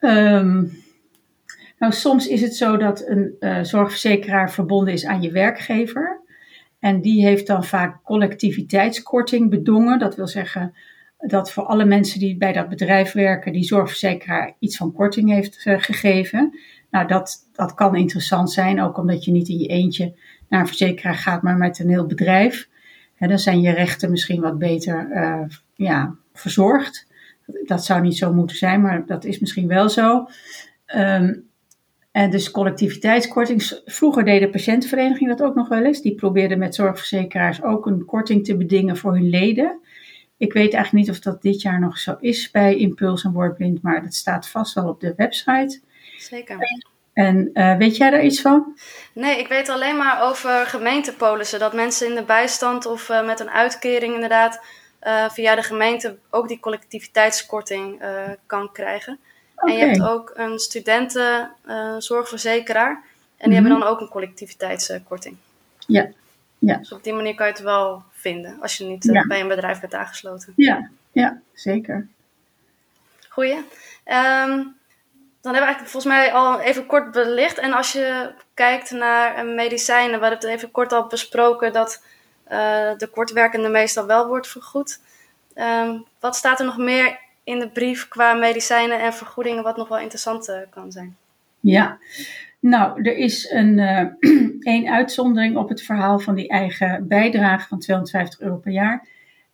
Um, 0.00 0.82
nou, 1.78 1.92
soms 1.92 2.26
is 2.26 2.40
het 2.40 2.56
zo 2.56 2.76
dat 2.76 3.08
een 3.08 3.36
uh, 3.40 3.62
zorgverzekeraar 3.62 4.52
verbonden 4.52 4.94
is 4.94 5.06
aan 5.06 5.22
je 5.22 5.30
werkgever. 5.30 6.20
En 6.78 7.00
die 7.00 7.24
heeft 7.26 7.46
dan 7.46 7.64
vaak 7.64 8.02
collectiviteitskorting 8.02 9.50
bedongen. 9.50 9.98
Dat 9.98 10.16
wil 10.16 10.28
zeggen 10.28 10.74
dat 11.18 11.52
voor 11.52 11.64
alle 11.64 11.84
mensen 11.84 12.20
die 12.20 12.36
bij 12.36 12.52
dat 12.52 12.68
bedrijf 12.68 13.12
werken, 13.12 13.52
die 13.52 13.64
zorgverzekeraar 13.64 14.54
iets 14.58 14.76
van 14.76 14.92
korting 14.92 15.30
heeft 15.30 15.64
uh, 15.64 15.80
gegeven. 15.80 16.58
Nou, 16.94 17.06
dat, 17.06 17.48
dat 17.52 17.74
kan 17.74 17.96
interessant 17.96 18.52
zijn, 18.52 18.80
ook 18.80 18.98
omdat 18.98 19.24
je 19.24 19.30
niet 19.30 19.48
in 19.48 19.58
je 19.58 19.66
eentje 19.66 20.14
naar 20.48 20.60
een 20.60 20.66
verzekeraar 20.66 21.14
gaat, 21.14 21.42
maar 21.42 21.56
met 21.56 21.78
een 21.78 21.88
heel 21.88 22.06
bedrijf. 22.06 22.68
En 23.16 23.28
dan 23.28 23.38
zijn 23.38 23.60
je 23.60 23.70
rechten 23.70 24.10
misschien 24.10 24.40
wat 24.40 24.58
beter 24.58 25.08
uh, 25.10 25.40
ja, 25.74 26.14
verzorgd. 26.32 27.06
Dat 27.64 27.84
zou 27.84 28.02
niet 28.02 28.16
zo 28.16 28.32
moeten 28.32 28.56
zijn, 28.56 28.80
maar 28.80 29.06
dat 29.06 29.24
is 29.24 29.38
misschien 29.38 29.68
wel 29.68 29.88
zo. 29.88 30.26
Um, 30.96 31.48
en 32.10 32.30
dus 32.30 32.50
collectiviteitskorting. 32.50 33.80
Vroeger 33.84 34.24
deed 34.24 34.52
de 34.52 35.26
dat 35.26 35.42
ook 35.42 35.54
nog 35.54 35.68
wel 35.68 35.84
eens. 35.84 36.02
Die 36.02 36.14
probeerden 36.14 36.58
met 36.58 36.74
zorgverzekeraars 36.74 37.62
ook 37.62 37.86
een 37.86 38.04
korting 38.04 38.44
te 38.44 38.56
bedingen 38.56 38.96
voor 38.96 39.12
hun 39.12 39.28
leden. 39.28 39.80
Ik 40.36 40.52
weet 40.52 40.72
eigenlijk 40.74 41.06
niet 41.06 41.14
of 41.14 41.22
dat 41.22 41.42
dit 41.42 41.62
jaar 41.62 41.80
nog 41.80 41.98
zo 41.98 42.16
is 42.20 42.50
bij 42.50 42.76
Impuls 42.76 43.24
en 43.24 43.32
Wordblind, 43.32 43.82
maar 43.82 44.02
dat 44.02 44.14
staat 44.14 44.48
vast 44.48 44.74
wel 44.74 44.88
op 44.88 45.00
de 45.00 45.14
website. 45.16 45.80
Zeker. 46.24 46.58
En 47.12 47.50
uh, 47.54 47.76
weet 47.76 47.96
jij 47.96 48.10
daar 48.10 48.24
iets 48.24 48.40
van? 48.40 48.78
Nee, 49.12 49.38
ik 49.38 49.48
weet 49.48 49.68
alleen 49.68 49.96
maar 49.96 50.22
over 50.22 50.66
gemeentepolissen. 50.66 51.58
Dat 51.58 51.72
mensen 51.72 52.08
in 52.08 52.14
de 52.14 52.22
bijstand 52.22 52.86
of 52.86 53.08
uh, 53.08 53.26
met 53.26 53.40
een 53.40 53.50
uitkering 53.50 54.14
inderdaad 54.14 54.64
uh, 55.02 55.30
via 55.30 55.54
de 55.54 55.62
gemeente 55.62 56.16
ook 56.30 56.48
die 56.48 56.60
collectiviteitskorting 56.60 58.02
kan 58.46 58.72
krijgen. 58.72 59.18
En 59.56 59.72
je 59.72 59.84
hebt 59.84 60.02
ook 60.02 60.32
een 60.34 60.58
studentenzorgverzekeraar. 60.58 63.02
En 63.36 63.50
die 63.50 63.54
hebben 63.54 63.72
mhm. 63.72 63.80
dan 63.80 63.90
ook 63.90 64.00
een 64.00 64.08
collectiviteitskorting. 64.08 65.36
Ja. 65.86 66.08
ja. 66.58 66.76
Dus 66.76 66.92
op 66.92 67.04
die 67.04 67.12
manier 67.12 67.34
kan 67.34 67.46
je 67.46 67.52
het 67.52 67.62
wel 67.62 68.02
vinden. 68.10 68.60
Als 68.60 68.76
je 68.76 68.84
niet 68.84 69.24
bij 69.28 69.40
een 69.40 69.48
bedrijf 69.48 69.80
bent 69.80 69.94
aangesloten. 69.94 70.52
Ja, 70.56 70.90
ja 71.12 71.40
zeker. 71.52 72.08
Goeie. 73.28 73.58
Um, 74.46 74.76
dan 75.44 75.54
hebben 75.54 75.72
we 75.72 75.76
eigenlijk 75.76 75.90
volgens 75.90 76.14
mij 76.14 76.32
al 76.32 76.60
even 76.60 76.86
kort 76.86 77.10
belicht. 77.10 77.58
En 77.58 77.72
als 77.72 77.92
je 77.92 78.32
kijkt 78.54 78.90
naar 78.90 79.46
medicijnen, 79.46 80.20
we 80.20 80.26
hebben 80.26 80.48
het 80.48 80.58
even 80.58 80.70
kort 80.70 80.92
al 80.92 81.06
besproken 81.06 81.72
dat 81.72 82.02
uh, 82.52 82.96
de 82.96 83.08
kortwerkende 83.12 83.68
meestal 83.68 84.06
wel 84.06 84.26
wordt 84.26 84.48
vergoed. 84.48 85.00
Um, 85.54 86.04
wat 86.20 86.36
staat 86.36 86.58
er 86.58 86.66
nog 86.66 86.78
meer 86.78 87.18
in 87.44 87.58
de 87.58 87.68
brief 87.68 88.08
qua 88.08 88.34
medicijnen 88.34 89.00
en 89.00 89.14
vergoedingen, 89.14 89.62
wat 89.62 89.76
nog 89.76 89.88
wel 89.88 89.98
interessant 89.98 90.48
uh, 90.48 90.56
kan 90.70 90.92
zijn. 90.92 91.16
Ja, 91.60 91.98
nou, 92.60 93.02
er 93.02 93.16
is 93.16 93.50
een, 93.50 93.78
uh, 94.84 94.92
uitzondering 94.92 95.56
op 95.56 95.68
het 95.68 95.82
verhaal 95.82 96.18
van 96.18 96.34
die 96.34 96.48
eigen 96.48 97.08
bijdrage 97.08 97.68
van 97.68 97.78
250 97.78 98.40
euro 98.40 98.56
per 98.56 98.72
jaar. 98.72 99.06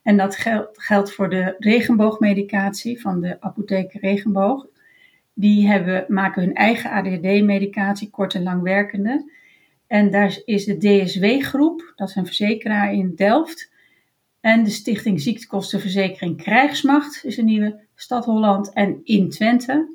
En 0.02 0.16
dat 0.16 0.36
geldt, 0.36 0.82
geldt 0.82 1.12
voor 1.12 1.30
de 1.30 1.54
regenboogmedicatie 1.58 3.00
van 3.00 3.20
de 3.20 3.36
apotheek 3.40 3.92
Regenboog. 3.92 4.66
Die 5.40 5.68
hebben, 5.68 6.04
maken 6.08 6.42
hun 6.42 6.54
eigen 6.54 6.90
ADHD-medicatie, 6.90 8.10
kort 8.10 8.34
en 8.34 8.42
langwerkende. 8.42 9.30
En 9.86 10.10
daar 10.10 10.38
is 10.44 10.64
de 10.64 10.76
DSW-groep, 10.76 11.92
dat 11.96 12.08
is 12.08 12.16
een 12.16 12.26
verzekeraar 12.26 12.92
in 12.92 13.12
Delft, 13.14 13.70
en 14.40 14.64
de 14.64 14.70
Stichting 14.70 15.20
Ziektekostenverzekering 15.20 16.36
Krijgsmacht 16.36 17.24
is 17.24 17.36
een 17.36 17.44
nieuwe. 17.44 17.88
Stad 17.94 18.24
Holland 18.24 18.72
en 18.72 19.00
in 19.04 19.30
Twente. 19.30 19.94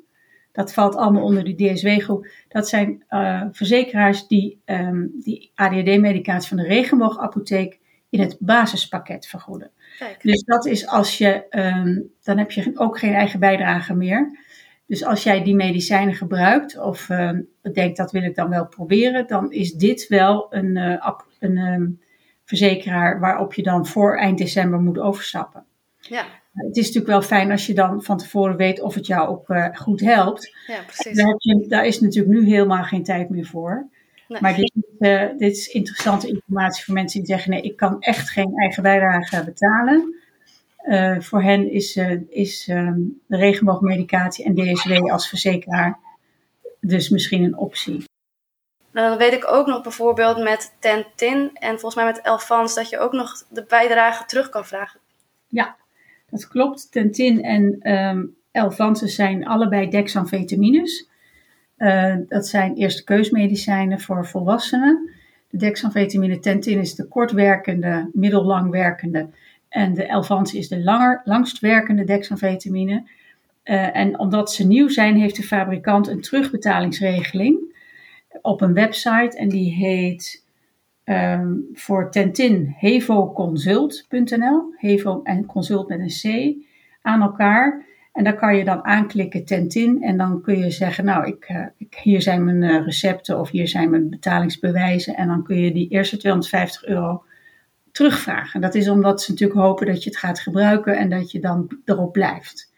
Dat 0.52 0.72
valt 0.72 0.96
allemaal 0.96 1.22
onder 1.22 1.44
die 1.44 1.72
DSW-groep. 1.72 2.26
Dat 2.48 2.68
zijn 2.68 3.04
uh, 3.10 3.42
verzekeraars 3.52 4.26
die 4.26 4.60
um, 4.64 5.10
die 5.22 5.50
ADHD-medicatie 5.54 6.48
van 6.48 6.56
de 6.56 6.62
regenboogapotheek 6.62 7.78
in 8.10 8.20
het 8.20 8.36
basispakket 8.40 9.26
vergoeden. 9.26 9.70
Kijk. 9.98 10.22
Dus 10.22 10.42
dat 10.42 10.66
is 10.66 10.86
als 10.86 11.18
je, 11.18 11.44
um, 11.50 12.12
dan 12.22 12.38
heb 12.38 12.50
je 12.50 12.72
ook 12.74 12.98
geen 12.98 13.14
eigen 13.14 13.40
bijdrage 13.40 13.94
meer. 13.94 14.38
Dus 14.86 15.04
als 15.04 15.22
jij 15.22 15.42
die 15.42 15.54
medicijnen 15.54 16.14
gebruikt 16.14 16.78
of 16.78 17.08
um, 17.08 17.48
denkt 17.72 17.96
dat 17.96 18.12
wil 18.12 18.22
ik 18.22 18.34
dan 18.34 18.50
wel 18.50 18.66
proberen, 18.66 19.26
dan 19.26 19.52
is 19.52 19.72
dit 19.72 20.08
wel 20.08 20.46
een, 20.50 20.76
uh, 20.76 21.08
een 21.38 21.58
um, 21.58 22.00
verzekeraar 22.44 23.20
waarop 23.20 23.54
je 23.54 23.62
dan 23.62 23.86
voor 23.86 24.16
eind 24.18 24.38
december 24.38 24.80
moet 24.80 24.98
overstappen. 24.98 25.64
Ja. 26.00 26.24
Het 26.52 26.76
is 26.76 26.86
natuurlijk 26.86 27.06
wel 27.06 27.22
fijn 27.22 27.50
als 27.50 27.66
je 27.66 27.74
dan 27.74 28.02
van 28.02 28.18
tevoren 28.18 28.56
weet 28.56 28.80
of 28.80 28.94
het 28.94 29.06
jou 29.06 29.28
ook 29.28 29.48
uh, 29.48 29.68
goed 29.72 30.00
helpt. 30.00 30.56
Ja, 30.66 30.82
precies. 30.86 31.16
Daar, 31.16 31.26
heb 31.26 31.36
je, 31.38 31.66
daar, 31.68 31.86
is 31.86 32.00
natuurlijk 32.00 32.34
nu 32.34 32.46
helemaal 32.46 32.84
geen 32.84 33.04
tijd 33.04 33.30
meer 33.30 33.46
voor. 33.46 33.88
Nee. 34.28 34.40
Maar 34.40 34.54
dit, 34.54 34.72
uh, 34.98 35.28
dit, 35.38 35.56
is 35.56 35.68
interessante 35.68 36.28
informatie 36.28 36.84
voor 36.84 36.94
mensen 36.94 37.20
die 37.20 37.28
zeggen: 37.28 37.50
nee, 37.50 37.60
ik 37.60 37.76
kan 37.76 38.00
echt 38.00 38.30
geen 38.30 38.52
eigen 38.56 38.82
bijdrage 38.82 39.44
betalen. 39.44 40.14
Uh, 40.86 41.20
voor 41.20 41.42
hen 41.42 41.70
is, 41.70 41.96
is 42.28 42.68
um, 42.68 43.20
de 43.26 43.36
regenboogmedicatie 43.36 44.44
en 44.44 44.54
DSW 44.54 44.92
als 44.92 45.28
verzekeraar 45.28 45.98
dus 46.80 47.08
misschien 47.08 47.44
een 47.44 47.56
optie. 47.56 48.04
Dan 48.92 49.18
weet 49.18 49.32
ik 49.32 49.52
ook 49.52 49.66
nog 49.66 49.82
bijvoorbeeld 49.82 50.42
met 50.42 50.74
Tentin 50.78 51.50
en 51.54 51.70
volgens 51.70 51.94
mij 51.94 52.04
met 52.04 52.20
Elfans 52.20 52.74
dat 52.74 52.88
je 52.88 52.98
ook 52.98 53.12
nog 53.12 53.46
de 53.48 53.64
bijdrage 53.68 54.24
terug 54.24 54.48
kan 54.48 54.64
vragen. 54.64 55.00
Ja, 55.46 55.76
dat 56.30 56.48
klopt. 56.48 56.92
Tentin 56.92 57.42
en 57.42 57.92
um, 57.92 58.36
Elvanse 58.50 59.08
zijn 59.08 59.46
allebei 59.46 59.90
dexamfetamines. 59.90 61.08
Uh, 61.78 62.16
dat 62.28 62.46
zijn 62.46 62.74
eerste 62.74 63.04
keusmedicijnen 63.04 64.00
voor 64.00 64.26
volwassenen. 64.26 65.10
De 65.50 65.56
dexamfetamine 65.56 66.38
Tentin 66.38 66.78
is 66.78 66.94
de 66.94 67.08
kortwerkende, 67.08 68.10
middellang 68.12 68.70
werkende. 68.70 69.28
En 69.68 69.94
de 69.94 70.06
Elvanse 70.06 70.58
is 70.58 70.68
de 70.68 70.82
langer, 70.82 71.20
langstwerkende 71.24 72.04
dexamfetamine. 72.04 73.08
Uh, 73.64 73.96
en 73.96 74.18
omdat 74.18 74.52
ze 74.52 74.66
nieuw 74.66 74.88
zijn, 74.88 75.16
heeft 75.16 75.36
de 75.36 75.42
fabrikant 75.42 76.08
een 76.08 76.20
terugbetalingsregeling 76.20 77.74
op 78.42 78.60
een 78.60 78.74
website. 78.74 79.36
En 79.38 79.48
die 79.48 79.72
heet 79.72 80.44
um, 81.04 81.68
voor 81.72 82.10
Tentin 82.10 82.74
hevoconsult.nl. 82.78 84.74
Hevo 84.76 85.20
en 85.22 85.46
consult 85.46 85.88
met 85.88 86.00
een 86.00 86.52
C 86.52 86.54
aan 87.02 87.22
elkaar. 87.22 87.84
En 88.12 88.24
daar 88.24 88.36
kan 88.36 88.56
je 88.56 88.64
dan 88.64 88.84
aanklikken 88.84 89.44
Tentin 89.44 90.02
en 90.02 90.16
dan 90.16 90.42
kun 90.42 90.58
je 90.58 90.70
zeggen, 90.70 91.04
nou, 91.04 91.26
ik, 91.26 91.48
uh, 91.50 91.66
ik, 91.76 91.94
hier 92.02 92.22
zijn 92.22 92.44
mijn 92.44 92.62
uh, 92.62 92.84
recepten 92.84 93.40
of 93.40 93.50
hier 93.50 93.68
zijn 93.68 93.90
mijn 93.90 94.10
betalingsbewijzen. 94.10 95.16
En 95.16 95.28
dan 95.28 95.42
kun 95.42 95.56
je 95.56 95.72
die 95.72 95.88
eerste 95.88 96.16
250 96.16 96.84
euro 96.84 97.24
terugvragen. 97.96 98.60
Dat 98.60 98.74
is 98.74 98.88
omdat 98.88 99.22
ze 99.22 99.30
natuurlijk 99.30 99.60
hopen 99.60 99.86
dat 99.86 100.04
je 100.04 100.10
het 100.10 100.18
gaat 100.18 100.40
gebruiken 100.40 100.98
en 100.98 101.10
dat 101.10 101.30
je 101.30 101.40
dan 101.40 101.78
erop 101.84 102.12
blijft. 102.12 102.72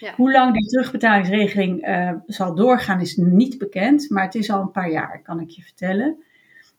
Ja. 0.00 0.12
Hoe 0.16 0.32
lang 0.32 0.52
die 0.52 0.68
terugbetalingsregeling 0.68 1.88
uh, 1.88 2.10
zal 2.26 2.54
doorgaan 2.54 3.00
is 3.00 3.16
niet 3.16 3.58
bekend, 3.58 4.10
maar 4.10 4.24
het 4.24 4.34
is 4.34 4.50
al 4.50 4.60
een 4.60 4.70
paar 4.70 4.90
jaar, 4.90 5.20
kan 5.22 5.40
ik 5.40 5.50
je 5.50 5.62
vertellen. 5.62 6.22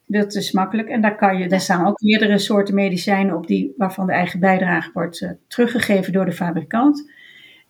Dat 0.07 0.35
is 0.35 0.53
makkelijk 0.53 0.89
en 0.89 1.01
daar, 1.01 1.17
kan 1.17 1.39
je, 1.39 1.49
daar 1.49 1.61
staan 1.61 1.87
ook 1.87 2.01
meerdere 2.01 2.39
soorten 2.39 2.75
medicijnen 2.75 3.37
op 3.37 3.47
die, 3.47 3.75
waarvan 3.77 4.07
de 4.07 4.13
eigen 4.13 4.41
bijdrage 4.41 4.91
wordt 4.93 5.21
uh, 5.21 5.31
teruggegeven 5.47 6.13
door 6.13 6.25
de 6.25 6.33
fabrikant. 6.33 7.11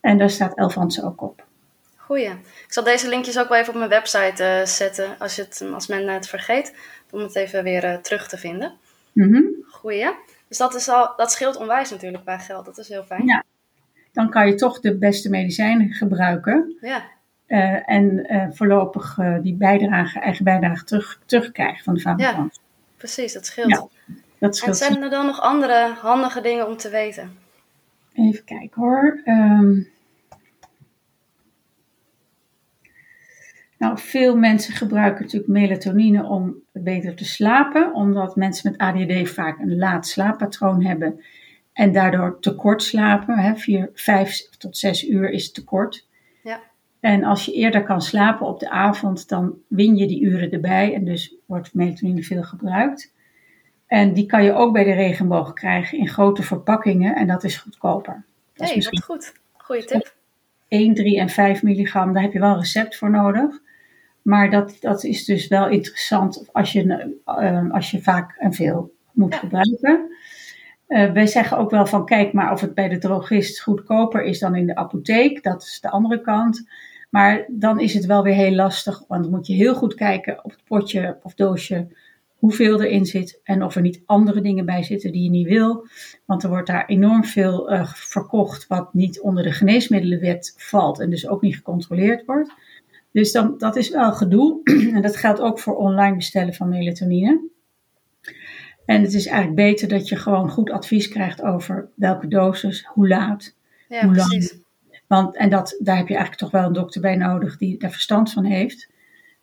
En 0.00 0.18
daar 0.18 0.30
staat 0.30 0.58
Elvanse 0.58 1.04
ook 1.04 1.22
op. 1.22 1.48
Goeie. 2.10 2.30
Ik 2.30 2.72
zal 2.72 2.84
deze 2.84 3.08
linkjes 3.08 3.38
ook 3.38 3.48
wel 3.48 3.58
even 3.58 3.72
op 3.72 3.78
mijn 3.78 3.90
website 3.90 4.42
uh, 4.42 4.66
zetten 4.66 5.18
als, 5.18 5.36
het, 5.36 5.68
als 5.72 5.86
men 5.86 6.08
het 6.08 6.28
vergeet, 6.28 6.74
om 7.10 7.20
het 7.20 7.36
even 7.36 7.62
weer 7.62 7.84
uh, 7.84 7.94
terug 7.94 8.28
te 8.28 8.38
vinden. 8.38 8.72
Mm 9.12 9.32
-hmm. 9.32 9.64
Goeie. 9.68 10.10
Dus 10.48 10.58
dat, 10.58 10.74
is 10.74 10.88
al, 10.88 11.12
dat 11.16 11.32
scheelt 11.32 11.56
onwijs 11.56 11.90
natuurlijk 11.90 12.24
bij 12.24 12.38
geld. 12.38 12.64
Dat 12.64 12.78
is 12.78 12.88
heel 12.88 13.02
fijn. 13.02 13.26
Ja. 13.26 13.44
Dan 14.12 14.30
kan 14.30 14.46
je 14.46 14.54
toch 14.54 14.80
de 14.80 14.96
beste 14.96 15.30
medicijnen 15.30 15.92
gebruiken. 15.92 16.76
Ja. 16.80 17.02
Uh, 17.48 17.90
en 17.90 18.26
voorlopig 18.54 19.18
die 19.42 19.54
bijdrage, 19.54 20.20
eigen 20.20 20.44
bijdrage 20.44 20.84
terug, 20.84 21.20
terugkrijgen 21.26 21.84
van 21.84 21.94
de 21.94 22.00
fabrikant. 22.00 22.54
Ja, 22.54 22.60
precies, 22.96 23.32
dat 23.32 23.46
scheelt. 23.46 23.68
Ja, 23.68 23.86
dat 24.38 24.56
scheelt. 24.56 24.80
En 24.80 24.86
zijn 24.86 25.02
er 25.02 25.10
dan 25.10 25.26
nog 25.26 25.40
andere 25.40 25.94
handige 26.00 26.40
dingen 26.40 26.66
om 26.66 26.76
te 26.76 26.88
weten? 26.90 27.38
Even 28.14 28.44
kijken 28.44 28.82
hoor. 28.82 29.20
Um, 29.24 29.88
nou, 33.80 33.98
veel 33.98 34.36
mensen 34.36 34.74
gebruiken 34.74 35.22
natuurlijk 35.22 35.52
melatonine 35.52 36.24
om 36.24 36.54
beter 36.72 37.14
te 37.14 37.24
slapen, 37.24 37.94
omdat 37.94 38.36
mensen 38.36 38.70
met 38.70 38.80
ADD 38.80 39.30
vaak 39.30 39.58
een 39.58 39.76
laat 39.76 40.06
slaappatroon 40.06 40.84
hebben 40.84 41.20
en 41.72 41.92
daardoor 41.92 42.40
tekort 42.40 42.82
slapen. 42.82 43.38
Hè, 43.38 43.56
vier, 43.56 43.90
vijf 43.94 44.48
tot 44.58 44.76
zes 44.76 45.08
uur 45.08 45.30
is 45.30 45.52
tekort. 45.52 46.06
Ja. 46.42 46.60
En 47.00 47.24
als 47.24 47.44
je 47.44 47.52
eerder 47.52 47.84
kan 47.84 48.02
slapen 48.02 48.46
op 48.46 48.60
de 48.60 48.70
avond, 48.70 49.28
dan 49.28 49.54
win 49.68 49.96
je 49.96 50.06
die 50.06 50.22
uren 50.22 50.50
erbij 50.50 50.94
en 50.94 51.04
dus 51.04 51.34
wordt 51.46 51.74
melatonine 51.74 52.22
veel 52.22 52.42
gebruikt. 52.42 53.14
En 53.86 54.12
die 54.12 54.26
kan 54.26 54.44
je 54.44 54.52
ook 54.52 54.72
bij 54.72 54.84
de 54.84 54.92
regenboog 54.92 55.52
krijgen 55.52 55.98
in 55.98 56.08
grote 56.08 56.42
verpakkingen 56.42 57.14
en 57.14 57.26
dat 57.26 57.44
is 57.44 57.56
goedkoper. 57.56 58.24
Dat 58.54 58.68
hey, 58.68 58.76
is 58.76 58.90
wat 58.90 59.02
goed. 59.02 59.32
Goeie 59.52 59.84
tip. 59.84 60.14
1, 60.68 60.94
3 60.94 61.18
en 61.18 61.28
5 61.28 61.62
milligram, 61.62 62.12
daar 62.12 62.22
heb 62.22 62.32
je 62.32 62.38
wel 62.38 62.50
een 62.50 62.58
recept 62.58 62.96
voor 62.96 63.10
nodig. 63.10 63.68
Maar 64.22 64.50
dat, 64.50 64.76
dat 64.80 65.04
is 65.04 65.24
dus 65.24 65.48
wel 65.48 65.68
interessant 65.68 66.48
als 66.52 66.72
je, 66.72 67.14
uh, 67.26 67.70
als 67.72 67.90
je 67.90 68.02
vaak 68.02 68.36
en 68.38 68.52
veel 68.52 68.92
moet 69.12 69.34
gebruiken. 69.34 70.10
Uh, 70.88 71.12
wij 71.12 71.26
zeggen 71.26 71.58
ook 71.58 71.70
wel 71.70 71.86
van 71.86 72.04
kijk 72.04 72.32
maar 72.32 72.52
of 72.52 72.60
het 72.60 72.74
bij 72.74 72.88
de 72.88 72.98
drogist 72.98 73.60
goedkoper 73.60 74.22
is 74.22 74.38
dan 74.38 74.54
in 74.54 74.66
de 74.66 74.74
apotheek. 74.74 75.42
Dat 75.42 75.62
is 75.62 75.78
de 75.80 75.90
andere 75.90 76.20
kant. 76.20 76.68
Maar 77.10 77.44
dan 77.48 77.80
is 77.80 77.94
het 77.94 78.06
wel 78.06 78.22
weer 78.22 78.34
heel 78.34 78.54
lastig, 78.54 79.04
want 79.08 79.22
dan 79.22 79.32
moet 79.32 79.46
je 79.46 79.54
heel 79.54 79.74
goed 79.74 79.94
kijken 79.94 80.44
op 80.44 80.50
het 80.50 80.64
potje 80.64 81.18
of 81.22 81.34
doosje 81.34 81.88
hoeveel 82.40 82.82
erin 82.82 83.06
zit 83.06 83.40
en 83.44 83.62
of 83.62 83.74
er 83.74 83.82
niet 83.82 84.02
andere 84.06 84.40
dingen 84.40 84.64
bij 84.64 84.82
zitten 84.82 85.12
die 85.12 85.22
je 85.22 85.30
niet 85.30 85.48
wil. 85.48 85.86
Want 86.24 86.42
er 86.42 86.48
wordt 86.48 86.66
daar 86.66 86.86
enorm 86.86 87.24
veel 87.24 87.72
uh, 87.72 87.92
verkocht 87.94 88.66
wat 88.66 88.94
niet 88.94 89.20
onder 89.20 89.42
de 89.42 89.52
geneesmiddelenwet 89.52 90.54
valt 90.56 91.00
en 91.00 91.10
dus 91.10 91.28
ook 91.28 91.42
niet 91.42 91.56
gecontroleerd 91.56 92.24
wordt. 92.26 92.52
Dus 93.12 93.32
dan, 93.32 93.54
dat 93.58 93.76
is 93.76 93.90
wel 93.90 94.12
gedoe. 94.12 94.60
en 94.94 95.02
dat 95.02 95.16
geldt 95.16 95.40
ook 95.40 95.58
voor 95.58 95.76
online 95.76 96.16
bestellen 96.16 96.54
van 96.54 96.68
melatonine. 96.68 97.48
En 98.84 99.02
het 99.02 99.14
is 99.14 99.26
eigenlijk 99.26 99.56
beter 99.56 99.88
dat 99.88 100.08
je 100.08 100.16
gewoon 100.16 100.50
goed 100.50 100.70
advies 100.70 101.08
krijgt 101.08 101.42
over 101.42 101.88
welke 101.94 102.28
dosis, 102.28 102.84
hoe 102.84 103.08
laat, 103.08 103.54
ja, 103.88 104.04
hoe 104.04 104.12
precies. 104.12 104.50
lang. 104.50 104.64
Want, 105.06 105.36
en 105.36 105.50
dat, 105.50 105.76
daar 105.78 105.96
heb 105.96 106.08
je 106.08 106.14
eigenlijk 106.14 106.42
toch 106.42 106.60
wel 106.60 106.66
een 106.66 106.72
dokter 106.72 107.00
bij 107.00 107.16
nodig 107.16 107.56
die 107.56 107.78
daar 107.78 107.90
verstand 107.90 108.32
van 108.32 108.44
heeft. 108.44 108.88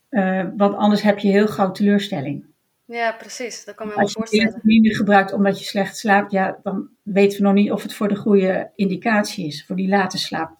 Uh, 0.09 0.45
want 0.57 0.75
anders 0.75 1.01
heb 1.01 1.19
je 1.19 1.27
heel 1.27 1.47
gauw 1.47 1.71
teleurstelling. 1.71 2.45
Ja, 2.85 3.11
precies. 3.11 3.65
Dat 3.65 3.75
kan 3.75 3.87
me 3.87 3.93
wel 3.93 4.03
Als 4.03 4.13
je 4.13 4.37
melatonine 4.37 4.95
gebruikt 4.95 5.33
omdat 5.33 5.59
je 5.59 5.65
slecht 5.65 5.97
slaapt, 5.97 6.31
ja, 6.31 6.59
dan 6.63 6.89
weten 7.03 7.37
we 7.37 7.43
nog 7.43 7.53
niet 7.53 7.71
of 7.71 7.83
het 7.83 7.93
voor 7.93 8.07
de 8.07 8.15
goede 8.15 8.71
indicatie 8.75 9.47
is. 9.47 9.65
Voor 9.65 9.75
die 9.75 9.87
late 9.87 10.17
slaap 10.17 10.57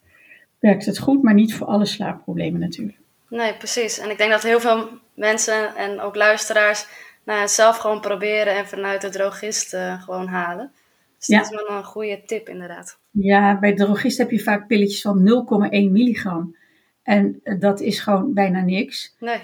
werkt 0.60 0.86
het 0.86 1.00
goed, 1.00 1.24
maar 1.24 1.34
niet 1.34 1.56
voor 1.56 1.68
alle 1.68 1.86
slaapproblemen 1.86 2.60
natuurlijk. 2.60 2.98
Nee, 3.30 3.54
precies. 3.58 4.00
En 4.00 4.10
ik 4.10 4.18
denk 4.18 4.32
dat 4.32 4.44
heel 4.44 4.60
veel 4.60 4.90
mensen 5.14 5.76
en 5.76 6.00
ook 6.00 6.16
luisteraars 6.16 6.88
nou, 7.24 7.40
het 7.42 7.52
zelf 7.52 7.78
gewoon 7.78 8.02
proberen 8.02 8.56
en 8.56 8.68
vanuit 8.68 9.02
de 9.02 9.10
drogist 9.10 9.74
uh, 9.74 10.02
gewoon 10.04 10.28
halen. 10.28 10.72
Dus 11.18 11.28
Ja. 11.28 11.38
dat 11.40 11.52
is 11.52 11.62
wel 11.68 11.78
een 11.78 11.84
goede 11.84 12.22
tip 12.26 12.50
inderdaad. 12.50 12.98
Ja, 13.12 13.60
bij 13.60 13.74
de 13.74 13.84
drogist 13.84 14.18
heb 14.18 14.32
je 14.32 14.40
vaak 14.40 14.68
pilletjes 14.68 15.02
van 15.02 15.46
0,1 15.66 15.70
milligram. 15.92 16.56
En 17.04 17.40
eh, 17.44 17.60
dat 17.60 17.80
is 17.82 18.00
gewoon 18.00 18.34
bijna 18.34 18.62
niks. 18.62 19.16
Nee, 19.20 19.40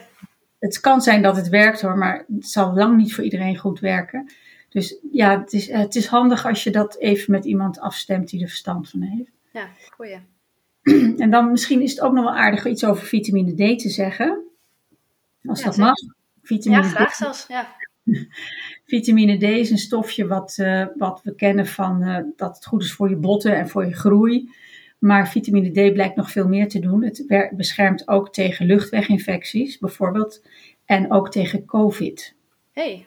Het 0.60 0.80
kan 0.80 1.02
zijn 1.02 1.22
dat 1.22 1.36
het 1.36 1.50
werkt 1.50 1.82
hoor, 1.82 1.98
maar 1.98 2.26
het 2.36 2.48
zal 2.48 2.74
lang 2.74 2.98
niet 2.98 3.14
voor 3.16 3.24
iedereen 3.24 3.58
goed 3.58 3.80
werken. 3.80 4.32
Dus 4.70 4.98
ja, 5.12 5.40
het 5.40 5.54
is, 5.54 5.72
het 5.72 5.96
is 5.96 6.06
handig 6.08 6.46
als 6.46 6.64
je 6.64 6.70
dat 6.72 6.98
even 6.98 7.32
met 7.32 7.46
iemand 7.46 7.80
afstemt 7.80 8.30
die 8.30 8.42
er 8.42 8.48
verstand 8.48 8.90
van 8.90 9.02
heeft. 9.02 9.30
ja, 9.52 9.68
goeie. 9.96 10.18
En 11.18 11.30
dan 11.30 11.52
misschien 11.52 11.82
is 11.82 11.92
het 11.92 12.02
ook 12.02 12.14
nog 12.14 12.24
wel 12.24 12.34
aardig 12.36 12.66
iets 12.66 12.86
over 12.86 13.06
vitamine 13.06 13.54
D 13.76 13.80
te 13.80 13.90
zeggen. 13.90 14.44
Als 15.46 15.60
Ja, 15.60 15.66
dat 15.66 15.76
zeker. 15.76 15.80
mag. 15.90 15.96
Vitamine 16.42 16.82
Ja, 16.84 16.90
D. 16.90 16.94
graag 16.94 17.14
zelfs. 17.14 17.46
Ja, 17.48 17.76
Vitamine 18.86 19.38
D 19.38 19.44
is 19.44 19.70
een 19.70 19.78
stofje 19.78 20.28
wat, 20.28 20.56
eh, 20.58 20.86
wat 20.98 21.22
we 21.24 21.36
kennen 21.36 21.68
van 21.68 22.02
eh, 22.02 22.18
dat 22.36 22.56
het 22.56 22.66
goed 22.66 22.84
is 22.84 22.94
voor 22.94 23.10
je 23.10 23.16
botten 23.16 23.56
en 23.58 23.70
voor 23.70 23.86
je 23.86 23.94
groei. 23.96 24.50
Maar 25.00 25.30
vitamine 25.30 25.70
D 25.90 25.94
blijkt 25.94 26.16
nog 26.16 26.32
veel 26.32 26.48
meer 26.48 26.68
te 26.68 26.80
doen. 26.80 27.04
Het 27.04 27.26
beschermt 27.56 28.08
ook 28.08 28.34
tegen 28.34 28.66
luchtweginfecties 28.66 29.78
bijvoorbeeld. 29.78 30.46
En 30.86 31.12
ook 31.12 31.32
tegen 31.32 31.66
COVID. 31.66 32.36
hey, 32.72 33.06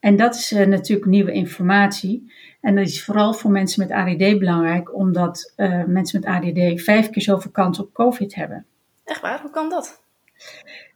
En 0.00 0.16
dat 0.16 0.34
is 0.34 0.52
eh, 0.52 0.66
natuurlijk 0.66 1.06
nieuwe 1.08 1.32
informatie. 1.32 2.32
En 2.64 2.74
dat 2.74 2.86
is 2.86 3.04
vooral 3.04 3.34
voor 3.34 3.50
mensen 3.50 3.86
met 3.86 3.96
ADD 3.96 4.38
belangrijk, 4.38 4.94
omdat 4.94 5.52
eh, 5.56 5.84
mensen 5.84 6.20
met 6.20 6.28
ADD 6.28 6.82
vijf 6.82 7.10
keer 7.10 7.22
zoveel 7.22 7.50
kans 7.50 7.78
op 7.78 7.92
COVID 7.92 8.34
hebben. 8.34 8.64
echt 9.04 9.20
waar? 9.20 9.40
Hoe 9.40 9.50
kan 9.50 9.68
dat? 9.68 10.02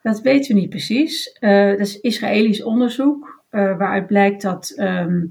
Dat 0.03 0.21
weten 0.21 0.55
we 0.55 0.61
niet 0.61 0.71
precies. 0.71 1.33
Eh, 1.33 1.69
dat 1.69 1.79
is 1.79 2.01
Israëlisch 2.01 2.63
onderzoek 2.63 3.43
eh, 3.51 3.61
waaruit 3.61 4.07
blijkt 4.07 4.43
dat, 4.43 4.73
ehm, 4.77 5.25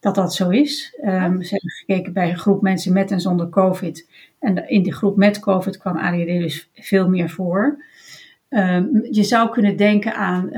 dat 0.00 0.14
dat 0.14 0.34
zo 0.34 0.48
is. 0.48 0.96
Ehm, 1.00 1.40
Ze 1.42 1.50
hebben 1.50 1.70
gekeken 1.70 2.12
bij 2.12 2.30
een 2.30 2.38
groep 2.38 2.62
mensen 2.62 2.92
met 2.92 3.10
en 3.10 3.20
zonder 3.20 3.48
COVID. 3.48 4.10
En 4.38 4.68
in 4.68 4.82
die 4.82 4.94
groep 4.94 5.16
met 5.16 5.38
COVID 5.38 5.76
kwam 5.76 5.96
ADD 5.96 6.26
dus 6.26 6.70
veel 6.74 7.08
meer 7.08 7.30
voor. 7.30 7.84
Ehm, 8.48 8.86
je 9.10 9.22
zou 9.22 9.50
kunnen 9.50 9.76
denken 9.76 10.14
aan. 10.14 10.50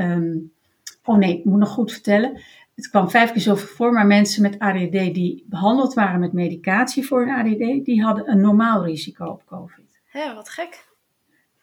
oh 1.04 1.18
nee, 1.18 1.38
ik 1.38 1.44
moet 1.44 1.58
nog 1.58 1.68
goed 1.68 1.92
vertellen. 1.92 2.40
Het 2.80 2.90
kwam 2.90 3.10
vijf 3.10 3.32
keer 3.32 3.42
zoveel 3.42 3.68
voor, 3.68 3.92
maar 3.92 4.06
mensen 4.06 4.42
met 4.42 4.58
ADD 4.58 4.90
die 4.90 5.44
behandeld 5.48 5.94
waren 5.94 6.20
met 6.20 6.32
medicatie 6.32 7.06
voor 7.06 7.22
een 7.22 7.30
ADD, 7.30 7.84
die 7.84 8.02
hadden 8.02 8.30
een 8.30 8.40
normaal 8.40 8.84
risico 8.84 9.26
op 9.26 9.42
COVID. 9.46 10.00
Hé, 10.04 10.34
wat 10.34 10.48
gek. 10.48 10.84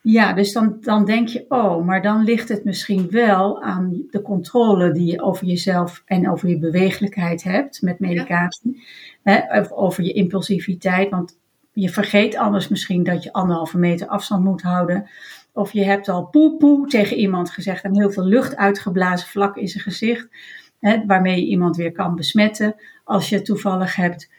Ja, 0.02 0.34
dus 0.34 0.54
dan, 0.54 0.78
dan 0.82 1.06
denk 1.06 1.28
je, 1.28 1.46
oh, 1.48 1.86
maar 1.86 2.02
dan 2.02 2.24
ligt 2.24 2.50
het 2.50 2.64
misschien 2.64 3.10
wel 3.10 3.62
aan 3.62 4.06
de 4.10 4.22
controle 4.22 4.92
die 4.92 5.12
je 5.12 5.22
over 5.22 5.46
jezelf 5.46 6.04
en 6.06 6.30
over 6.30 6.50
je 6.50 6.60
bewegelijkheid 6.60 7.44
hebt 7.44 7.82
met 7.82 8.00
medicatie. 8.00 8.84
Hè, 9.24 9.60
of 9.60 9.72
over 9.72 10.04
je 10.04 10.14
impulsiviteit, 10.14 11.10
want 11.10 11.40
je 11.74 11.90
vergeet 11.90 12.36
anders 12.36 12.68
misschien 12.68 13.04
dat 13.04 13.24
je 13.24 13.34
anderhalve 13.34 13.78
meter 13.78 14.08
afstand 14.08 14.44
moet 14.44 14.62
houden. 14.62 15.10
Of 15.54 15.72
je 15.72 15.84
hebt 15.84 16.10
al 16.10 16.26
poe 16.26 16.58
poe 16.58 16.88
tegen 16.88 17.18
iemand 17.18 17.50
gezegd 17.50 17.84
en 17.84 17.98
heel 17.98 18.12
veel 18.12 18.26
lucht 18.26 18.56
uitgeblazen 18.56 19.28
vlak 19.28 19.58
in 19.58 19.68
zijn 19.68 19.84
gezicht. 19.84 20.28
Hè, 20.80 21.06
waarmee 21.06 21.40
je 21.40 21.48
iemand 21.48 21.76
weer 21.76 21.92
kan 21.92 22.16
besmetten 22.16 22.76
als 23.04 23.30
je 23.30 23.36
het 23.36 23.46
toevallig 23.46 23.96
hebt. 23.96 24.30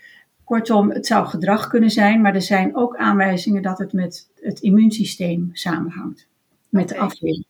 Kortom, 0.45 0.91
het 0.91 1.07
zou 1.07 1.27
gedrag 1.27 1.69
kunnen 1.69 1.91
zijn, 1.91 2.21
maar 2.21 2.35
er 2.35 2.43
zijn 2.43 2.77
ook 2.77 2.97
aanwijzingen 2.97 3.63
dat 3.63 3.79
het 3.79 3.93
met 3.93 4.31
het 4.41 4.61
immuunsysteem 4.61 5.51
samenhangt. 5.53 6.29
Met 6.69 6.89
de 6.89 6.99
afweer. 6.99 7.45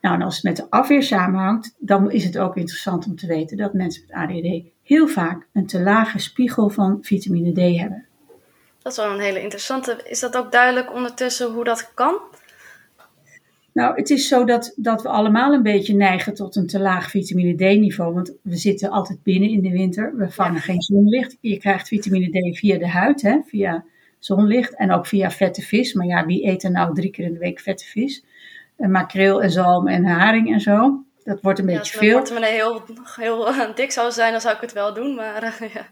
Nou, 0.00 0.14
en 0.14 0.22
als 0.22 0.34
het 0.34 0.44
met 0.44 0.56
de 0.56 0.70
afweer 0.70 1.02
samenhangt, 1.02 1.74
dan 1.78 2.10
is 2.10 2.24
het 2.24 2.38
ook 2.38 2.56
interessant 2.56 3.06
om 3.06 3.16
te 3.16 3.26
weten 3.26 3.56
dat 3.56 3.72
mensen 3.72 4.02
met 4.06 4.16
ADHD 4.16 4.62
heel 4.82 5.08
vaak 5.08 5.46
een 5.52 5.66
te 5.66 5.80
lage 5.80 6.18
spiegel 6.18 6.68
van 6.68 6.98
vitamine 7.00 7.52
D 7.52 7.78
hebben. 7.78 8.06
Dat 8.82 8.92
is 8.92 8.98
wel 8.98 9.12
een 9.12 9.20
hele 9.20 9.42
interessante. 9.42 10.00
Is 10.04 10.20
dat 10.20 10.36
ook 10.36 10.52
duidelijk 10.52 10.92
ondertussen 10.92 11.52
hoe 11.52 11.64
dat 11.64 11.94
kan? 11.94 12.20
Nou, 13.74 13.96
het 13.96 14.10
is 14.10 14.28
zo 14.28 14.44
dat, 14.44 14.72
dat 14.76 15.02
we 15.02 15.08
allemaal 15.08 15.52
een 15.52 15.62
beetje 15.62 15.94
neigen 15.94 16.34
tot 16.34 16.56
een 16.56 16.66
te 16.66 16.80
laag 16.80 17.10
vitamine 17.10 17.54
D-niveau. 17.54 18.14
Want 18.14 18.34
we 18.42 18.56
zitten 18.56 18.90
altijd 18.90 19.22
binnen 19.22 19.50
in 19.50 19.62
de 19.62 19.70
winter. 19.70 20.16
We 20.16 20.30
vangen 20.30 20.60
geen 20.60 20.82
zonlicht. 20.82 21.36
Je 21.40 21.58
krijgt 21.58 21.88
vitamine 21.88 22.52
D 22.52 22.58
via 22.58 22.78
de 22.78 22.88
huid, 22.88 23.22
hè, 23.22 23.38
via 23.46 23.84
zonlicht 24.18 24.76
en 24.76 24.92
ook 24.92 25.06
via 25.06 25.30
vette 25.30 25.62
vis. 25.62 25.92
Maar 25.92 26.06
ja, 26.06 26.26
wie 26.26 26.46
eet 26.46 26.62
er 26.62 26.70
nou 26.70 26.94
drie 26.94 27.10
keer 27.10 27.24
in 27.24 27.32
de 27.32 27.38
week 27.38 27.60
vette 27.60 27.84
vis? 27.84 28.24
En 28.76 28.90
makreel 28.90 29.42
en 29.42 29.50
zalm 29.50 29.88
en 29.88 30.04
haring 30.04 30.52
en 30.52 30.60
zo. 30.60 31.04
Dat 31.24 31.40
wordt 31.40 31.58
een 31.58 31.66
beetje 31.66 31.98
veel. 31.98 32.18
Als 32.18 32.30
mijn 32.30 32.42
portemonnee 32.42 32.52
heel, 32.52 33.54
heel 33.54 33.74
dik 33.74 33.90
zou 33.90 34.12
zijn, 34.12 34.32
dan 34.32 34.40
zou 34.40 34.54
ik 34.54 34.60
het 34.60 34.72
wel 34.72 34.94
doen. 34.94 35.14
Maar 35.14 35.58
ja. 35.74 35.86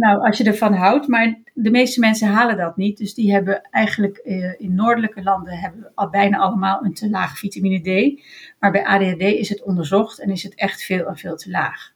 Nou, 0.00 0.26
als 0.26 0.38
je 0.38 0.44
ervan 0.44 0.72
houdt, 0.72 1.06
maar 1.06 1.38
de 1.54 1.70
meeste 1.70 2.00
mensen 2.00 2.28
halen 2.28 2.56
dat 2.56 2.76
niet. 2.76 2.98
Dus 2.98 3.14
die 3.14 3.32
hebben 3.32 3.62
eigenlijk 3.70 4.16
eh, 4.16 4.60
in 4.60 4.74
noordelijke 4.74 5.22
landen 5.22 5.58
hebben 5.58 5.92
al 5.94 6.10
bijna 6.10 6.38
allemaal 6.38 6.84
een 6.84 6.94
te 6.94 7.10
laag 7.10 7.38
vitamine 7.38 7.80
D. 7.80 8.20
Maar 8.58 8.70
bij 8.70 8.84
ADHD 8.84 9.20
is 9.20 9.48
het 9.48 9.62
onderzocht 9.62 10.20
en 10.20 10.30
is 10.30 10.42
het 10.42 10.54
echt 10.54 10.82
veel 10.82 11.06
en 11.06 11.16
veel 11.16 11.36
te 11.36 11.50
laag. 11.50 11.92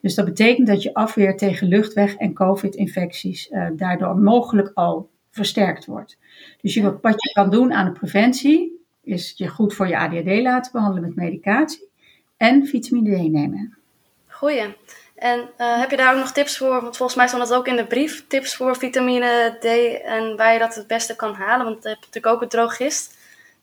Dus 0.00 0.14
dat 0.14 0.24
betekent 0.24 0.66
dat 0.66 0.82
je 0.82 0.94
afweer 0.94 1.36
tegen 1.36 1.68
luchtweg- 1.68 2.16
en 2.16 2.34
COVID-infecties 2.34 3.50
uh, 3.50 3.66
daardoor 3.76 4.16
mogelijk 4.16 4.70
al 4.74 5.08
versterkt 5.30 5.86
wordt. 5.86 6.18
Dus 6.60 6.74
je, 6.74 6.98
wat 7.00 7.22
je 7.22 7.32
kan 7.32 7.50
doen 7.50 7.72
aan 7.72 7.84
de 7.84 7.98
preventie, 7.98 8.84
is 9.02 9.32
je 9.36 9.48
goed 9.48 9.74
voor 9.74 9.88
je 9.88 9.98
ADHD 9.98 10.42
laten 10.42 10.72
behandelen 10.72 11.08
met 11.08 11.16
medicatie 11.16 11.88
en 12.36 12.66
vitamine 12.66 13.16
D 13.16 13.30
nemen. 13.30 13.76
Goeie. 14.26 14.76
En 15.20 15.40
uh, 15.40 15.78
heb 15.78 15.90
je 15.90 15.96
daar 15.96 16.12
ook 16.12 16.18
nog 16.18 16.32
tips 16.32 16.58
voor? 16.58 16.80
Want 16.82 16.96
volgens 16.96 17.18
mij 17.18 17.26
stond 17.26 17.48
dat 17.48 17.58
ook 17.58 17.66
in 17.66 17.76
de 17.76 17.86
brief. 17.86 18.26
Tips 18.26 18.56
voor 18.56 18.76
vitamine 18.76 19.56
D 19.58 19.64
en 20.04 20.36
waar 20.36 20.52
je 20.52 20.58
dat 20.58 20.74
het 20.74 20.86
beste 20.86 21.16
kan 21.16 21.34
halen. 21.34 21.66
Want 21.66 21.82
je 21.82 21.88
hebt 21.88 22.00
natuurlijk 22.00 22.34
ook 22.34 22.40
het 22.40 22.50
drogist. 22.50 23.18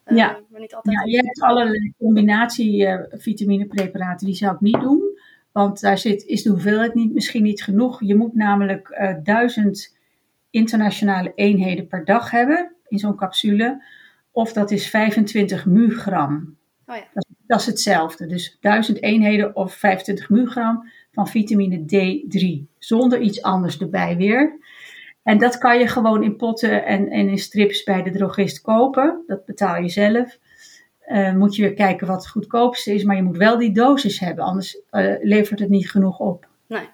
Uh, 0.05 0.17
ja. 0.17 0.39
Maar 0.49 0.61
niet 0.61 0.75
altijd 0.75 0.95
ja, 0.95 1.11
je 1.11 1.25
hebt 1.25 1.41
allerlei 1.41 1.93
combinatie 1.97 2.81
uh, 2.81 2.99
vitaminepreparaten. 3.09 4.25
Die 4.25 4.35
zou 4.35 4.53
ik 4.53 4.59
niet 4.59 4.79
doen. 4.79 5.19
Want 5.51 5.81
daar 5.81 5.97
zit, 5.97 6.25
is 6.25 6.43
de 6.43 6.49
hoeveelheid 6.49 6.93
niet, 6.93 7.13
misschien 7.13 7.43
niet 7.43 7.63
genoeg. 7.63 8.01
Je 8.03 8.15
moet 8.15 8.35
namelijk 8.35 9.17
duizend 9.23 9.97
internationale 10.49 11.31
eenheden 11.35 11.87
per 11.87 12.05
dag 12.05 12.31
hebben 12.31 12.75
in 12.87 12.99
zo'n 12.99 13.15
capsule. 13.15 13.83
Of 14.31 14.53
dat 14.53 14.71
is 14.71 14.89
25 14.89 15.65
mu-gram. 15.65 16.57
Oh 16.85 16.95
ja. 16.95 17.03
dat, 17.13 17.25
dat, 17.47 17.59
is 17.59 17.65
hetzelfde. 17.65 18.27
Dus 18.27 18.57
1000 18.61 19.01
eenheden 19.01 19.55
of 19.55 19.73
25 19.73 20.29
mu-gram 20.29 20.89
van 21.17 21.27
vitamine 21.27 21.79
D3. 21.79 22.73
Zonder 22.77 23.19
iets 23.19 23.41
anders 23.41 23.79
erbij 23.79 24.17
weer. 24.17 24.59
En 25.23 25.37
dat 25.37 25.57
kan 25.57 25.79
je 25.79 25.87
gewoon 25.87 26.23
in 26.23 26.35
potten 26.35 26.85
en, 26.85 27.09
en 27.09 27.29
in 27.29 27.37
strips 27.37 27.83
bij 27.83 28.03
de 28.03 28.11
drogist 28.11 28.61
kopen. 28.61 29.23
Dat 29.27 29.45
betaal 29.45 29.81
je 29.81 29.89
zelf. 29.89 30.37
Uh, 31.07 31.33
moet 31.33 31.55
je 31.55 31.61
weer 31.61 31.73
kijken 31.73 32.07
wat 32.07 32.15
het 32.15 32.27
goedkoopste 32.27 32.93
is. 32.93 33.03
Maar 33.03 33.15
je 33.15 33.23
moet 33.23 33.37
wel 33.37 33.57
die 33.57 33.71
dosis 33.71 34.19
hebben, 34.19 34.43
anders 34.43 34.79
uh, 34.91 35.15
levert 35.21 35.59
het 35.59 35.69
niet 35.69 35.91
genoeg 35.91 36.19
op. 36.19 36.47
Nee, 36.67 36.89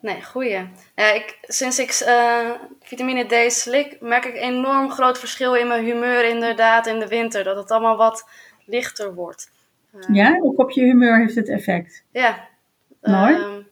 nee 0.00 0.22
goeie. 0.22 0.68
Ik, 0.94 1.38
sinds 1.42 1.78
ik 1.78 2.04
uh, 2.08 2.50
vitamine 2.80 3.24
D 3.24 3.52
slik, 3.52 3.96
merk 4.00 4.24
ik 4.24 4.36
enorm 4.36 4.90
groot 4.90 5.18
verschil 5.18 5.54
in 5.54 5.68
mijn 5.68 5.84
humeur 5.84 6.28
inderdaad 6.28 6.86
in 6.86 6.98
de 6.98 7.08
winter. 7.08 7.44
Dat 7.44 7.56
het 7.56 7.70
allemaal 7.70 7.96
wat 7.96 8.28
lichter 8.66 9.14
wordt. 9.14 9.50
ja, 10.12 10.38
ook 10.42 10.58
op 10.58 10.70
je 10.70 10.80
humeur 10.80 11.18
heeft 11.18 11.34
het 11.34 11.48
effect. 11.48 12.04
Ja, 12.12 12.48
Mooi. 13.06 13.34
Ehm, 13.34 13.62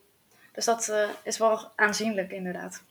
dus 0.52 0.64
dat 0.64 0.88
uh, 0.90 1.08
is 1.22 1.38
wel 1.38 1.58
aanzienlijk, 1.76 2.32
inderdaad. 2.32 2.82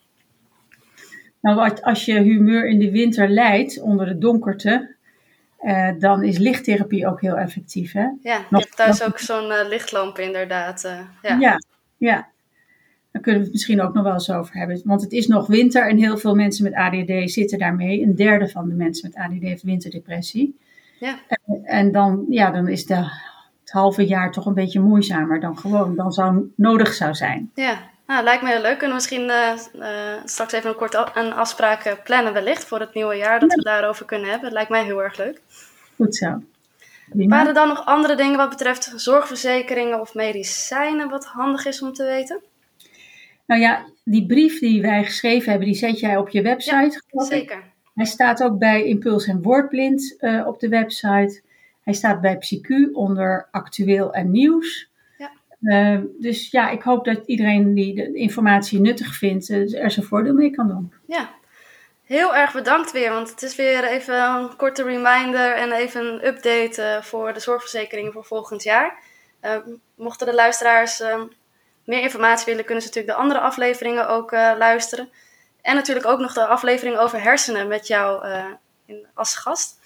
Nou, 1.42 1.82
als 1.82 2.06
je 2.06 2.20
humeur 2.20 2.68
in 2.68 2.80
de 2.80 2.92
winter 2.92 3.30
leidt 3.30 3.82
onder 3.82 4.06
de 4.06 4.18
donkerte, 4.18 4.96
uh, 5.62 5.90
dan 6.00 6.24
is 6.24 6.38
lichttherapie 6.38 7.08
ook 7.08 7.22
heel 7.22 7.38
effectief. 7.38 7.92
Hè? 7.92 8.08
Ja, 8.22 8.40
ik 8.40 8.46
heb 8.50 8.70
thuis 8.70 9.04
ook 9.04 9.20
zo'n 9.20 9.50
uh, 9.50 9.68
lichtlamp, 9.68 10.18
inderdaad. 10.18 10.82
ja. 11.22 11.38
ja, 11.40 11.58
ja. 11.98 12.32
Daar 13.12 13.22
kunnen 13.22 13.42
we 13.42 13.48
het 13.48 13.56
misschien 13.56 13.82
ook 13.82 13.94
nog 13.94 14.04
wel 14.04 14.14
eens 14.14 14.32
over 14.32 14.56
hebben. 14.56 14.82
Want 14.84 15.02
het 15.02 15.12
is 15.12 15.28
nog 15.28 15.48
winter 15.48 15.90
en 15.90 15.98
heel 15.98 16.18
veel 16.18 16.36
mensen 16.36 16.64
met 16.64 16.74
ADD 16.74 17.32
zitten 17.32 17.60
daarmee. 17.60 18.02
Een 18.02 18.16
derde 18.16 18.50
van 18.50 18.70
de 18.70 18.76
mensen 18.76 19.10
met 19.10 19.24
ADD 19.26 19.42
heeft 19.42 19.64
winterdepressie. 19.64 20.58
Ja. 21.00 21.20
En, 21.28 21.64
en 21.64 21.92
dan, 21.92 22.26
ja, 22.30 22.52
dan 22.52 22.68
is 22.68 22.86
de 22.86 23.12
halve 23.74 24.06
jaar 24.06 24.32
toch 24.32 24.46
een 24.46 24.54
beetje 24.54 24.80
moeizamer 24.80 25.40
dan 25.40 25.58
gewoon 25.58 25.96
dan 25.96 26.12
zou 26.12 26.54
nodig 26.56 26.94
zou 26.94 27.14
zijn. 27.14 27.52
Ja, 27.54 27.80
nou, 28.08 28.24
lijkt 28.24 28.44
me 28.44 28.50
heel 28.50 28.62
leuk. 28.62 28.78
Kunnen 28.78 28.88
we 28.88 28.94
misschien 28.94 29.30
uh, 29.30 29.54
uh, 29.76 30.22
straks 30.26 30.54
even 30.54 30.70
een 30.70 30.76
korte 30.76 31.08
een 31.14 31.34
afspraak 31.34 31.84
eh, 31.84 31.94
plannen 32.04 32.34
wellicht 32.34 32.66
voor 32.66 32.80
het 32.80 32.94
nieuwe 32.94 33.16
jaar, 33.16 33.40
dat 33.40 33.54
we 33.54 33.62
daarover 33.62 34.06
kunnen 34.06 34.30
hebben. 34.30 34.46
Het 34.46 34.54
lijkt 34.54 34.70
mij 34.70 34.84
heel 34.84 35.04
erg 35.04 35.18
leuk. 35.18 35.42
Goed 35.96 36.16
zo. 36.16 36.42
Prima. 37.10 37.36
Waren 37.36 37.48
er 37.48 37.54
dan 37.54 37.68
nog 37.68 37.86
andere 37.86 38.16
dingen 38.16 38.38
wat 38.38 38.50
betreft 38.50 38.94
zorgverzekeringen 38.96 40.00
of 40.00 40.14
medicijnen 40.14 41.10
wat 41.10 41.26
handig 41.26 41.66
is 41.66 41.82
om 41.82 41.94
te 41.94 42.04
weten? 42.04 42.42
Nou 43.46 43.62
ja, 43.62 43.86
die 44.04 44.26
brief 44.26 44.60
die 44.60 44.82
wij 44.82 45.04
geschreven 45.04 45.50
hebben, 45.50 45.68
die 45.68 45.78
zet 45.78 46.00
jij 46.00 46.18
op 46.18 46.30
je 46.30 46.42
website. 46.42 47.02
Ja, 47.08 47.24
zeker. 47.24 47.64
Hij 47.94 48.06
staat 48.06 48.44
ook 48.44 48.58
bij 48.58 48.84
Impuls 48.84 49.28
en 49.28 49.42
Woordblind 49.42 50.16
uh, 50.20 50.48
op 50.48 50.60
de 50.60 50.70
website. 50.70 51.42
Hij 51.84 51.94
staat 51.94 52.22
bij 52.22 52.38
PsyQ 52.38 52.92
onder 52.94 53.48
actueel 53.52 54.14
en 54.14 54.32
nieuws. 54.32 54.90
Ja. 55.18 55.32
Uh, 55.62 56.02
dus 56.20 56.52
ja, 56.52 56.70
ik 56.70 56.82
hoop 56.82 57.06
dat 57.06 57.22
iedereen 57.26 57.74
die 57.74 57.96
de 57.96 58.14
informatie 58.14 58.80
nuttig 58.80 59.16
vindt, 59.16 59.50
uh, 59.50 59.84
er 59.84 59.92
zijn 59.92 60.06
voordeel 60.06 60.34
mee 60.34 60.52
kan 60.52 60.68
doen. 60.68 60.94
Ja, 61.08 61.30
heel 62.04 62.36
erg 62.36 62.54
bedankt 62.54 62.92
weer. 62.92 63.12
Want 63.12 63.30
het 63.30 63.42
is 63.42 63.56
weer 63.56 63.84
even 63.84 64.22
een 64.22 64.56
korte 64.56 64.84
reminder 64.84 65.56
en 65.56 65.72
even 65.72 66.06
een 66.06 66.28
update 66.28 66.82
uh, 66.82 67.02
voor 67.02 67.34
de 67.34 67.40
zorgverzekeringen 67.40 68.12
voor 68.12 68.26
volgend 68.26 68.64
jaar. 68.64 69.04
mochten 69.96 70.28
de 70.28 70.34
luisteraars 70.34 71.04
meer 71.86 72.02
informatie 72.02 72.46
willen, 72.46 72.66
kunnen 72.66 72.84
ze 72.84 72.90
natuurlijk 72.90 73.18
de 73.18 73.22
andere 73.24 73.40
afleveringen 73.40 74.08
ook 74.08 74.32
luisteren. 74.32 75.10
En 75.62 75.76
natuurlijk 75.76 76.06
ook 76.06 76.20
nog 76.20 76.34
de 76.34 76.46
aflevering 76.46 76.98
over 76.98 77.22
hersenen 77.22 77.68
met 77.68 77.88
jou 77.88 78.28
in, 78.86 79.08
als 79.14 79.36
gast. 79.36 79.80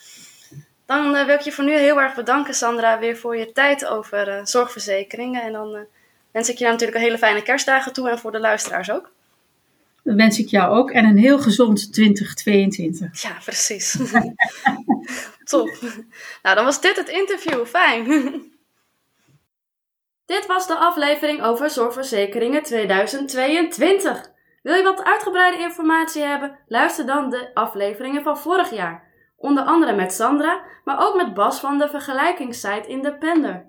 Dan 0.88 1.16
uh, 1.16 1.26
wil 1.26 1.36
ik 1.36 1.42
je 1.42 1.52
voor 1.52 1.64
nu 1.64 1.78
heel 1.78 2.02
erg 2.02 2.16
bedanken, 2.16 2.54
Sandra, 2.54 3.00
weer 3.00 3.18
voor 3.18 3.38
je 3.38 3.52
tijd 3.52 3.86
over 3.86 4.28
uh, 4.28 4.46
zorgverzekeringen. 4.46 5.42
En 5.42 5.52
dan 5.52 5.76
uh, 5.76 5.82
wens 6.32 6.50
ik 6.50 6.58
je 6.58 6.66
natuurlijk 6.66 6.98
een 6.98 7.04
hele 7.04 7.18
fijne 7.18 7.42
kerstdagen 7.42 7.94
toe 7.94 8.10
en 8.10 8.20
voor 8.20 8.32
de 8.32 8.40
luisteraars 8.40 8.92
ook. 8.92 9.12
Dat 10.04 10.16
wens 10.16 10.40
ik 10.40 10.48
jou 10.48 10.78
ook 10.78 10.92
en 10.92 11.06
een 11.06 11.18
heel 11.18 11.40
gezond 11.40 11.94
2022. 11.94 13.22
Ja, 13.22 13.38
precies. 13.44 13.98
Top. 15.44 15.78
Nou, 16.42 16.56
dan 16.56 16.66
was 16.66 16.82
dit 16.82 16.96
het 16.96 17.10
interview. 17.10 17.66
Fijn. 17.66 18.06
dit 20.26 20.46
was 20.46 20.68
de 20.68 20.76
aflevering 20.76 21.44
over 21.44 21.70
zorgverzekeringen 21.70 22.64
2022. 22.64 24.32
Wil 24.62 24.76
je 24.76 24.84
wat 24.84 25.04
uitgebreide 25.04 25.64
informatie 25.64 26.22
hebben? 26.22 26.58
Luister 26.68 27.06
dan 27.06 27.30
de 27.30 27.50
afleveringen 27.54 28.24
van 28.24 28.38
vorig 28.38 28.72
jaar. 28.72 29.07
Onder 29.38 29.64
andere 29.64 29.96
met 29.96 30.14
Sandra, 30.14 30.62
maar 30.84 31.08
ook 31.08 31.16
met 31.16 31.34
Bas 31.34 31.60
van 31.60 31.78
de 31.78 31.90
vergelijkingssite 31.90 32.88
Independer. 32.88 33.66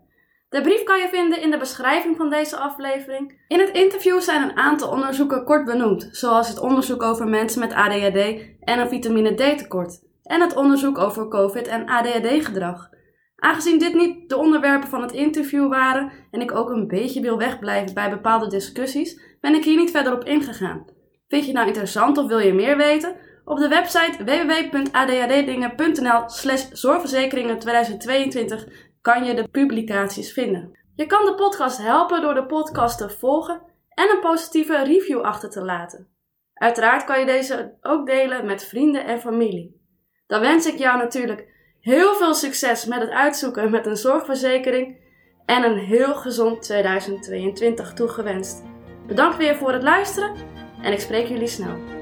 De 0.49 0.61
brief 0.61 0.83
kan 0.83 0.99
je 0.99 1.09
vinden 1.09 1.43
in 1.43 1.51
de 1.51 1.59
beschrijving 1.59 2.17
van 2.17 2.31
deze 2.31 2.57
aflevering. 2.57 3.45
In 3.49 3.61
het 3.61 3.71
interview 3.71 4.21
zijn 4.21 4.43
een 4.43 4.57
aantal 4.57 4.91
onderzoeken 4.91 5.45
kort 5.45 5.65
benoemd, 5.65 6.09
zoals 6.13 6.49
het 6.49 6.61
onderzoek 6.61 7.03
over 7.03 7.29
mensen 7.29 7.61
met 7.61 7.75
ADHD 7.75 8.17
en 8.61 8.79
een 8.79 8.89
vitamine 8.89 9.35
D 9.35 9.59
tekort, 9.59 10.01
en 10.23 10.41
het 10.41 10.57
onderzoek 10.57 10.99
over 10.99 11.29
COVID 11.29 11.67
en 11.67 11.89
ADHD-gedrag. 11.89 12.89
Aangezien 13.37 13.79
dit 13.79 13.95
niet 13.95 14.29
de 14.29 14.37
onderwerpen 14.37 14.89
van 14.89 15.03
het 15.03 15.13
interview 15.13 15.69
waren 15.69 16.13
en 16.31 16.41
ik 16.41 16.55
ook 16.55 16.71
een 16.71 16.87
beetje 16.87 17.21
wil 17.21 17.39
wegblijven 17.39 17.95
bij 17.95 18.11
bepaalde 18.11 18.49
discussies, 18.49 19.21
ben 19.41 19.55
ik 19.55 19.65
hier 19.65 19.77
niet 19.77 19.91
verder 19.91 20.13
op 20.13 20.25
ingegaan. 20.25 20.85
Vind 21.29 21.47
je 21.47 21.53
nou 21.53 21.67
interessant 21.67 22.19
of 22.19 22.27
wil 22.27 22.39
je 22.39 22.55
meer 22.55 22.77
weten? 22.77 23.17
Op 23.49 23.59
de 23.59 23.69
website 23.69 24.25
www.adhddingen.nl 24.25 26.23
slash 26.27 26.67
zorgverzekeringen 26.73 27.59
2022 27.59 28.67
kan 29.01 29.25
je 29.25 29.35
de 29.35 29.49
publicaties 29.49 30.33
vinden. 30.33 30.79
Je 30.95 31.07
kan 31.07 31.25
de 31.25 31.35
podcast 31.35 31.79
helpen 31.79 32.23
door 32.23 32.35
de 32.35 32.47
podcast 32.47 32.99
te 32.99 33.11
volgen 33.11 33.63
en 33.89 34.11
een 34.11 34.21
positieve 34.21 34.85
review 34.85 35.21
achter 35.21 35.51
te 35.51 35.65
laten. 35.65 36.09
Uiteraard 36.55 37.05
kan 37.05 37.21
je 37.21 37.27
deze 37.27 37.77
ook 37.81 38.07
delen 38.07 38.47
met 38.47 38.65
vrienden 38.65 39.05
en 39.05 39.21
familie. 39.21 39.81
Dan 40.27 40.41
wens 40.41 40.67
ik 40.67 40.79
jou 40.79 40.99
natuurlijk 40.99 41.49
heel 41.81 42.15
veel 42.15 42.35
succes 42.35 42.85
met 42.85 43.01
het 43.01 43.11
uitzoeken 43.11 43.71
met 43.71 43.87
een 43.87 43.97
zorgverzekering 43.97 44.97
en 45.45 45.65
een 45.65 45.79
heel 45.79 46.15
gezond 46.15 46.63
2022 46.63 47.93
toegewenst. 47.93 48.63
Bedankt 49.07 49.37
weer 49.37 49.57
voor 49.57 49.73
het 49.73 49.83
luisteren 49.83 50.35
en 50.83 50.93
ik 50.93 51.01
spreek 51.01 51.29
jullie 51.29 51.47
snel. 51.47 51.98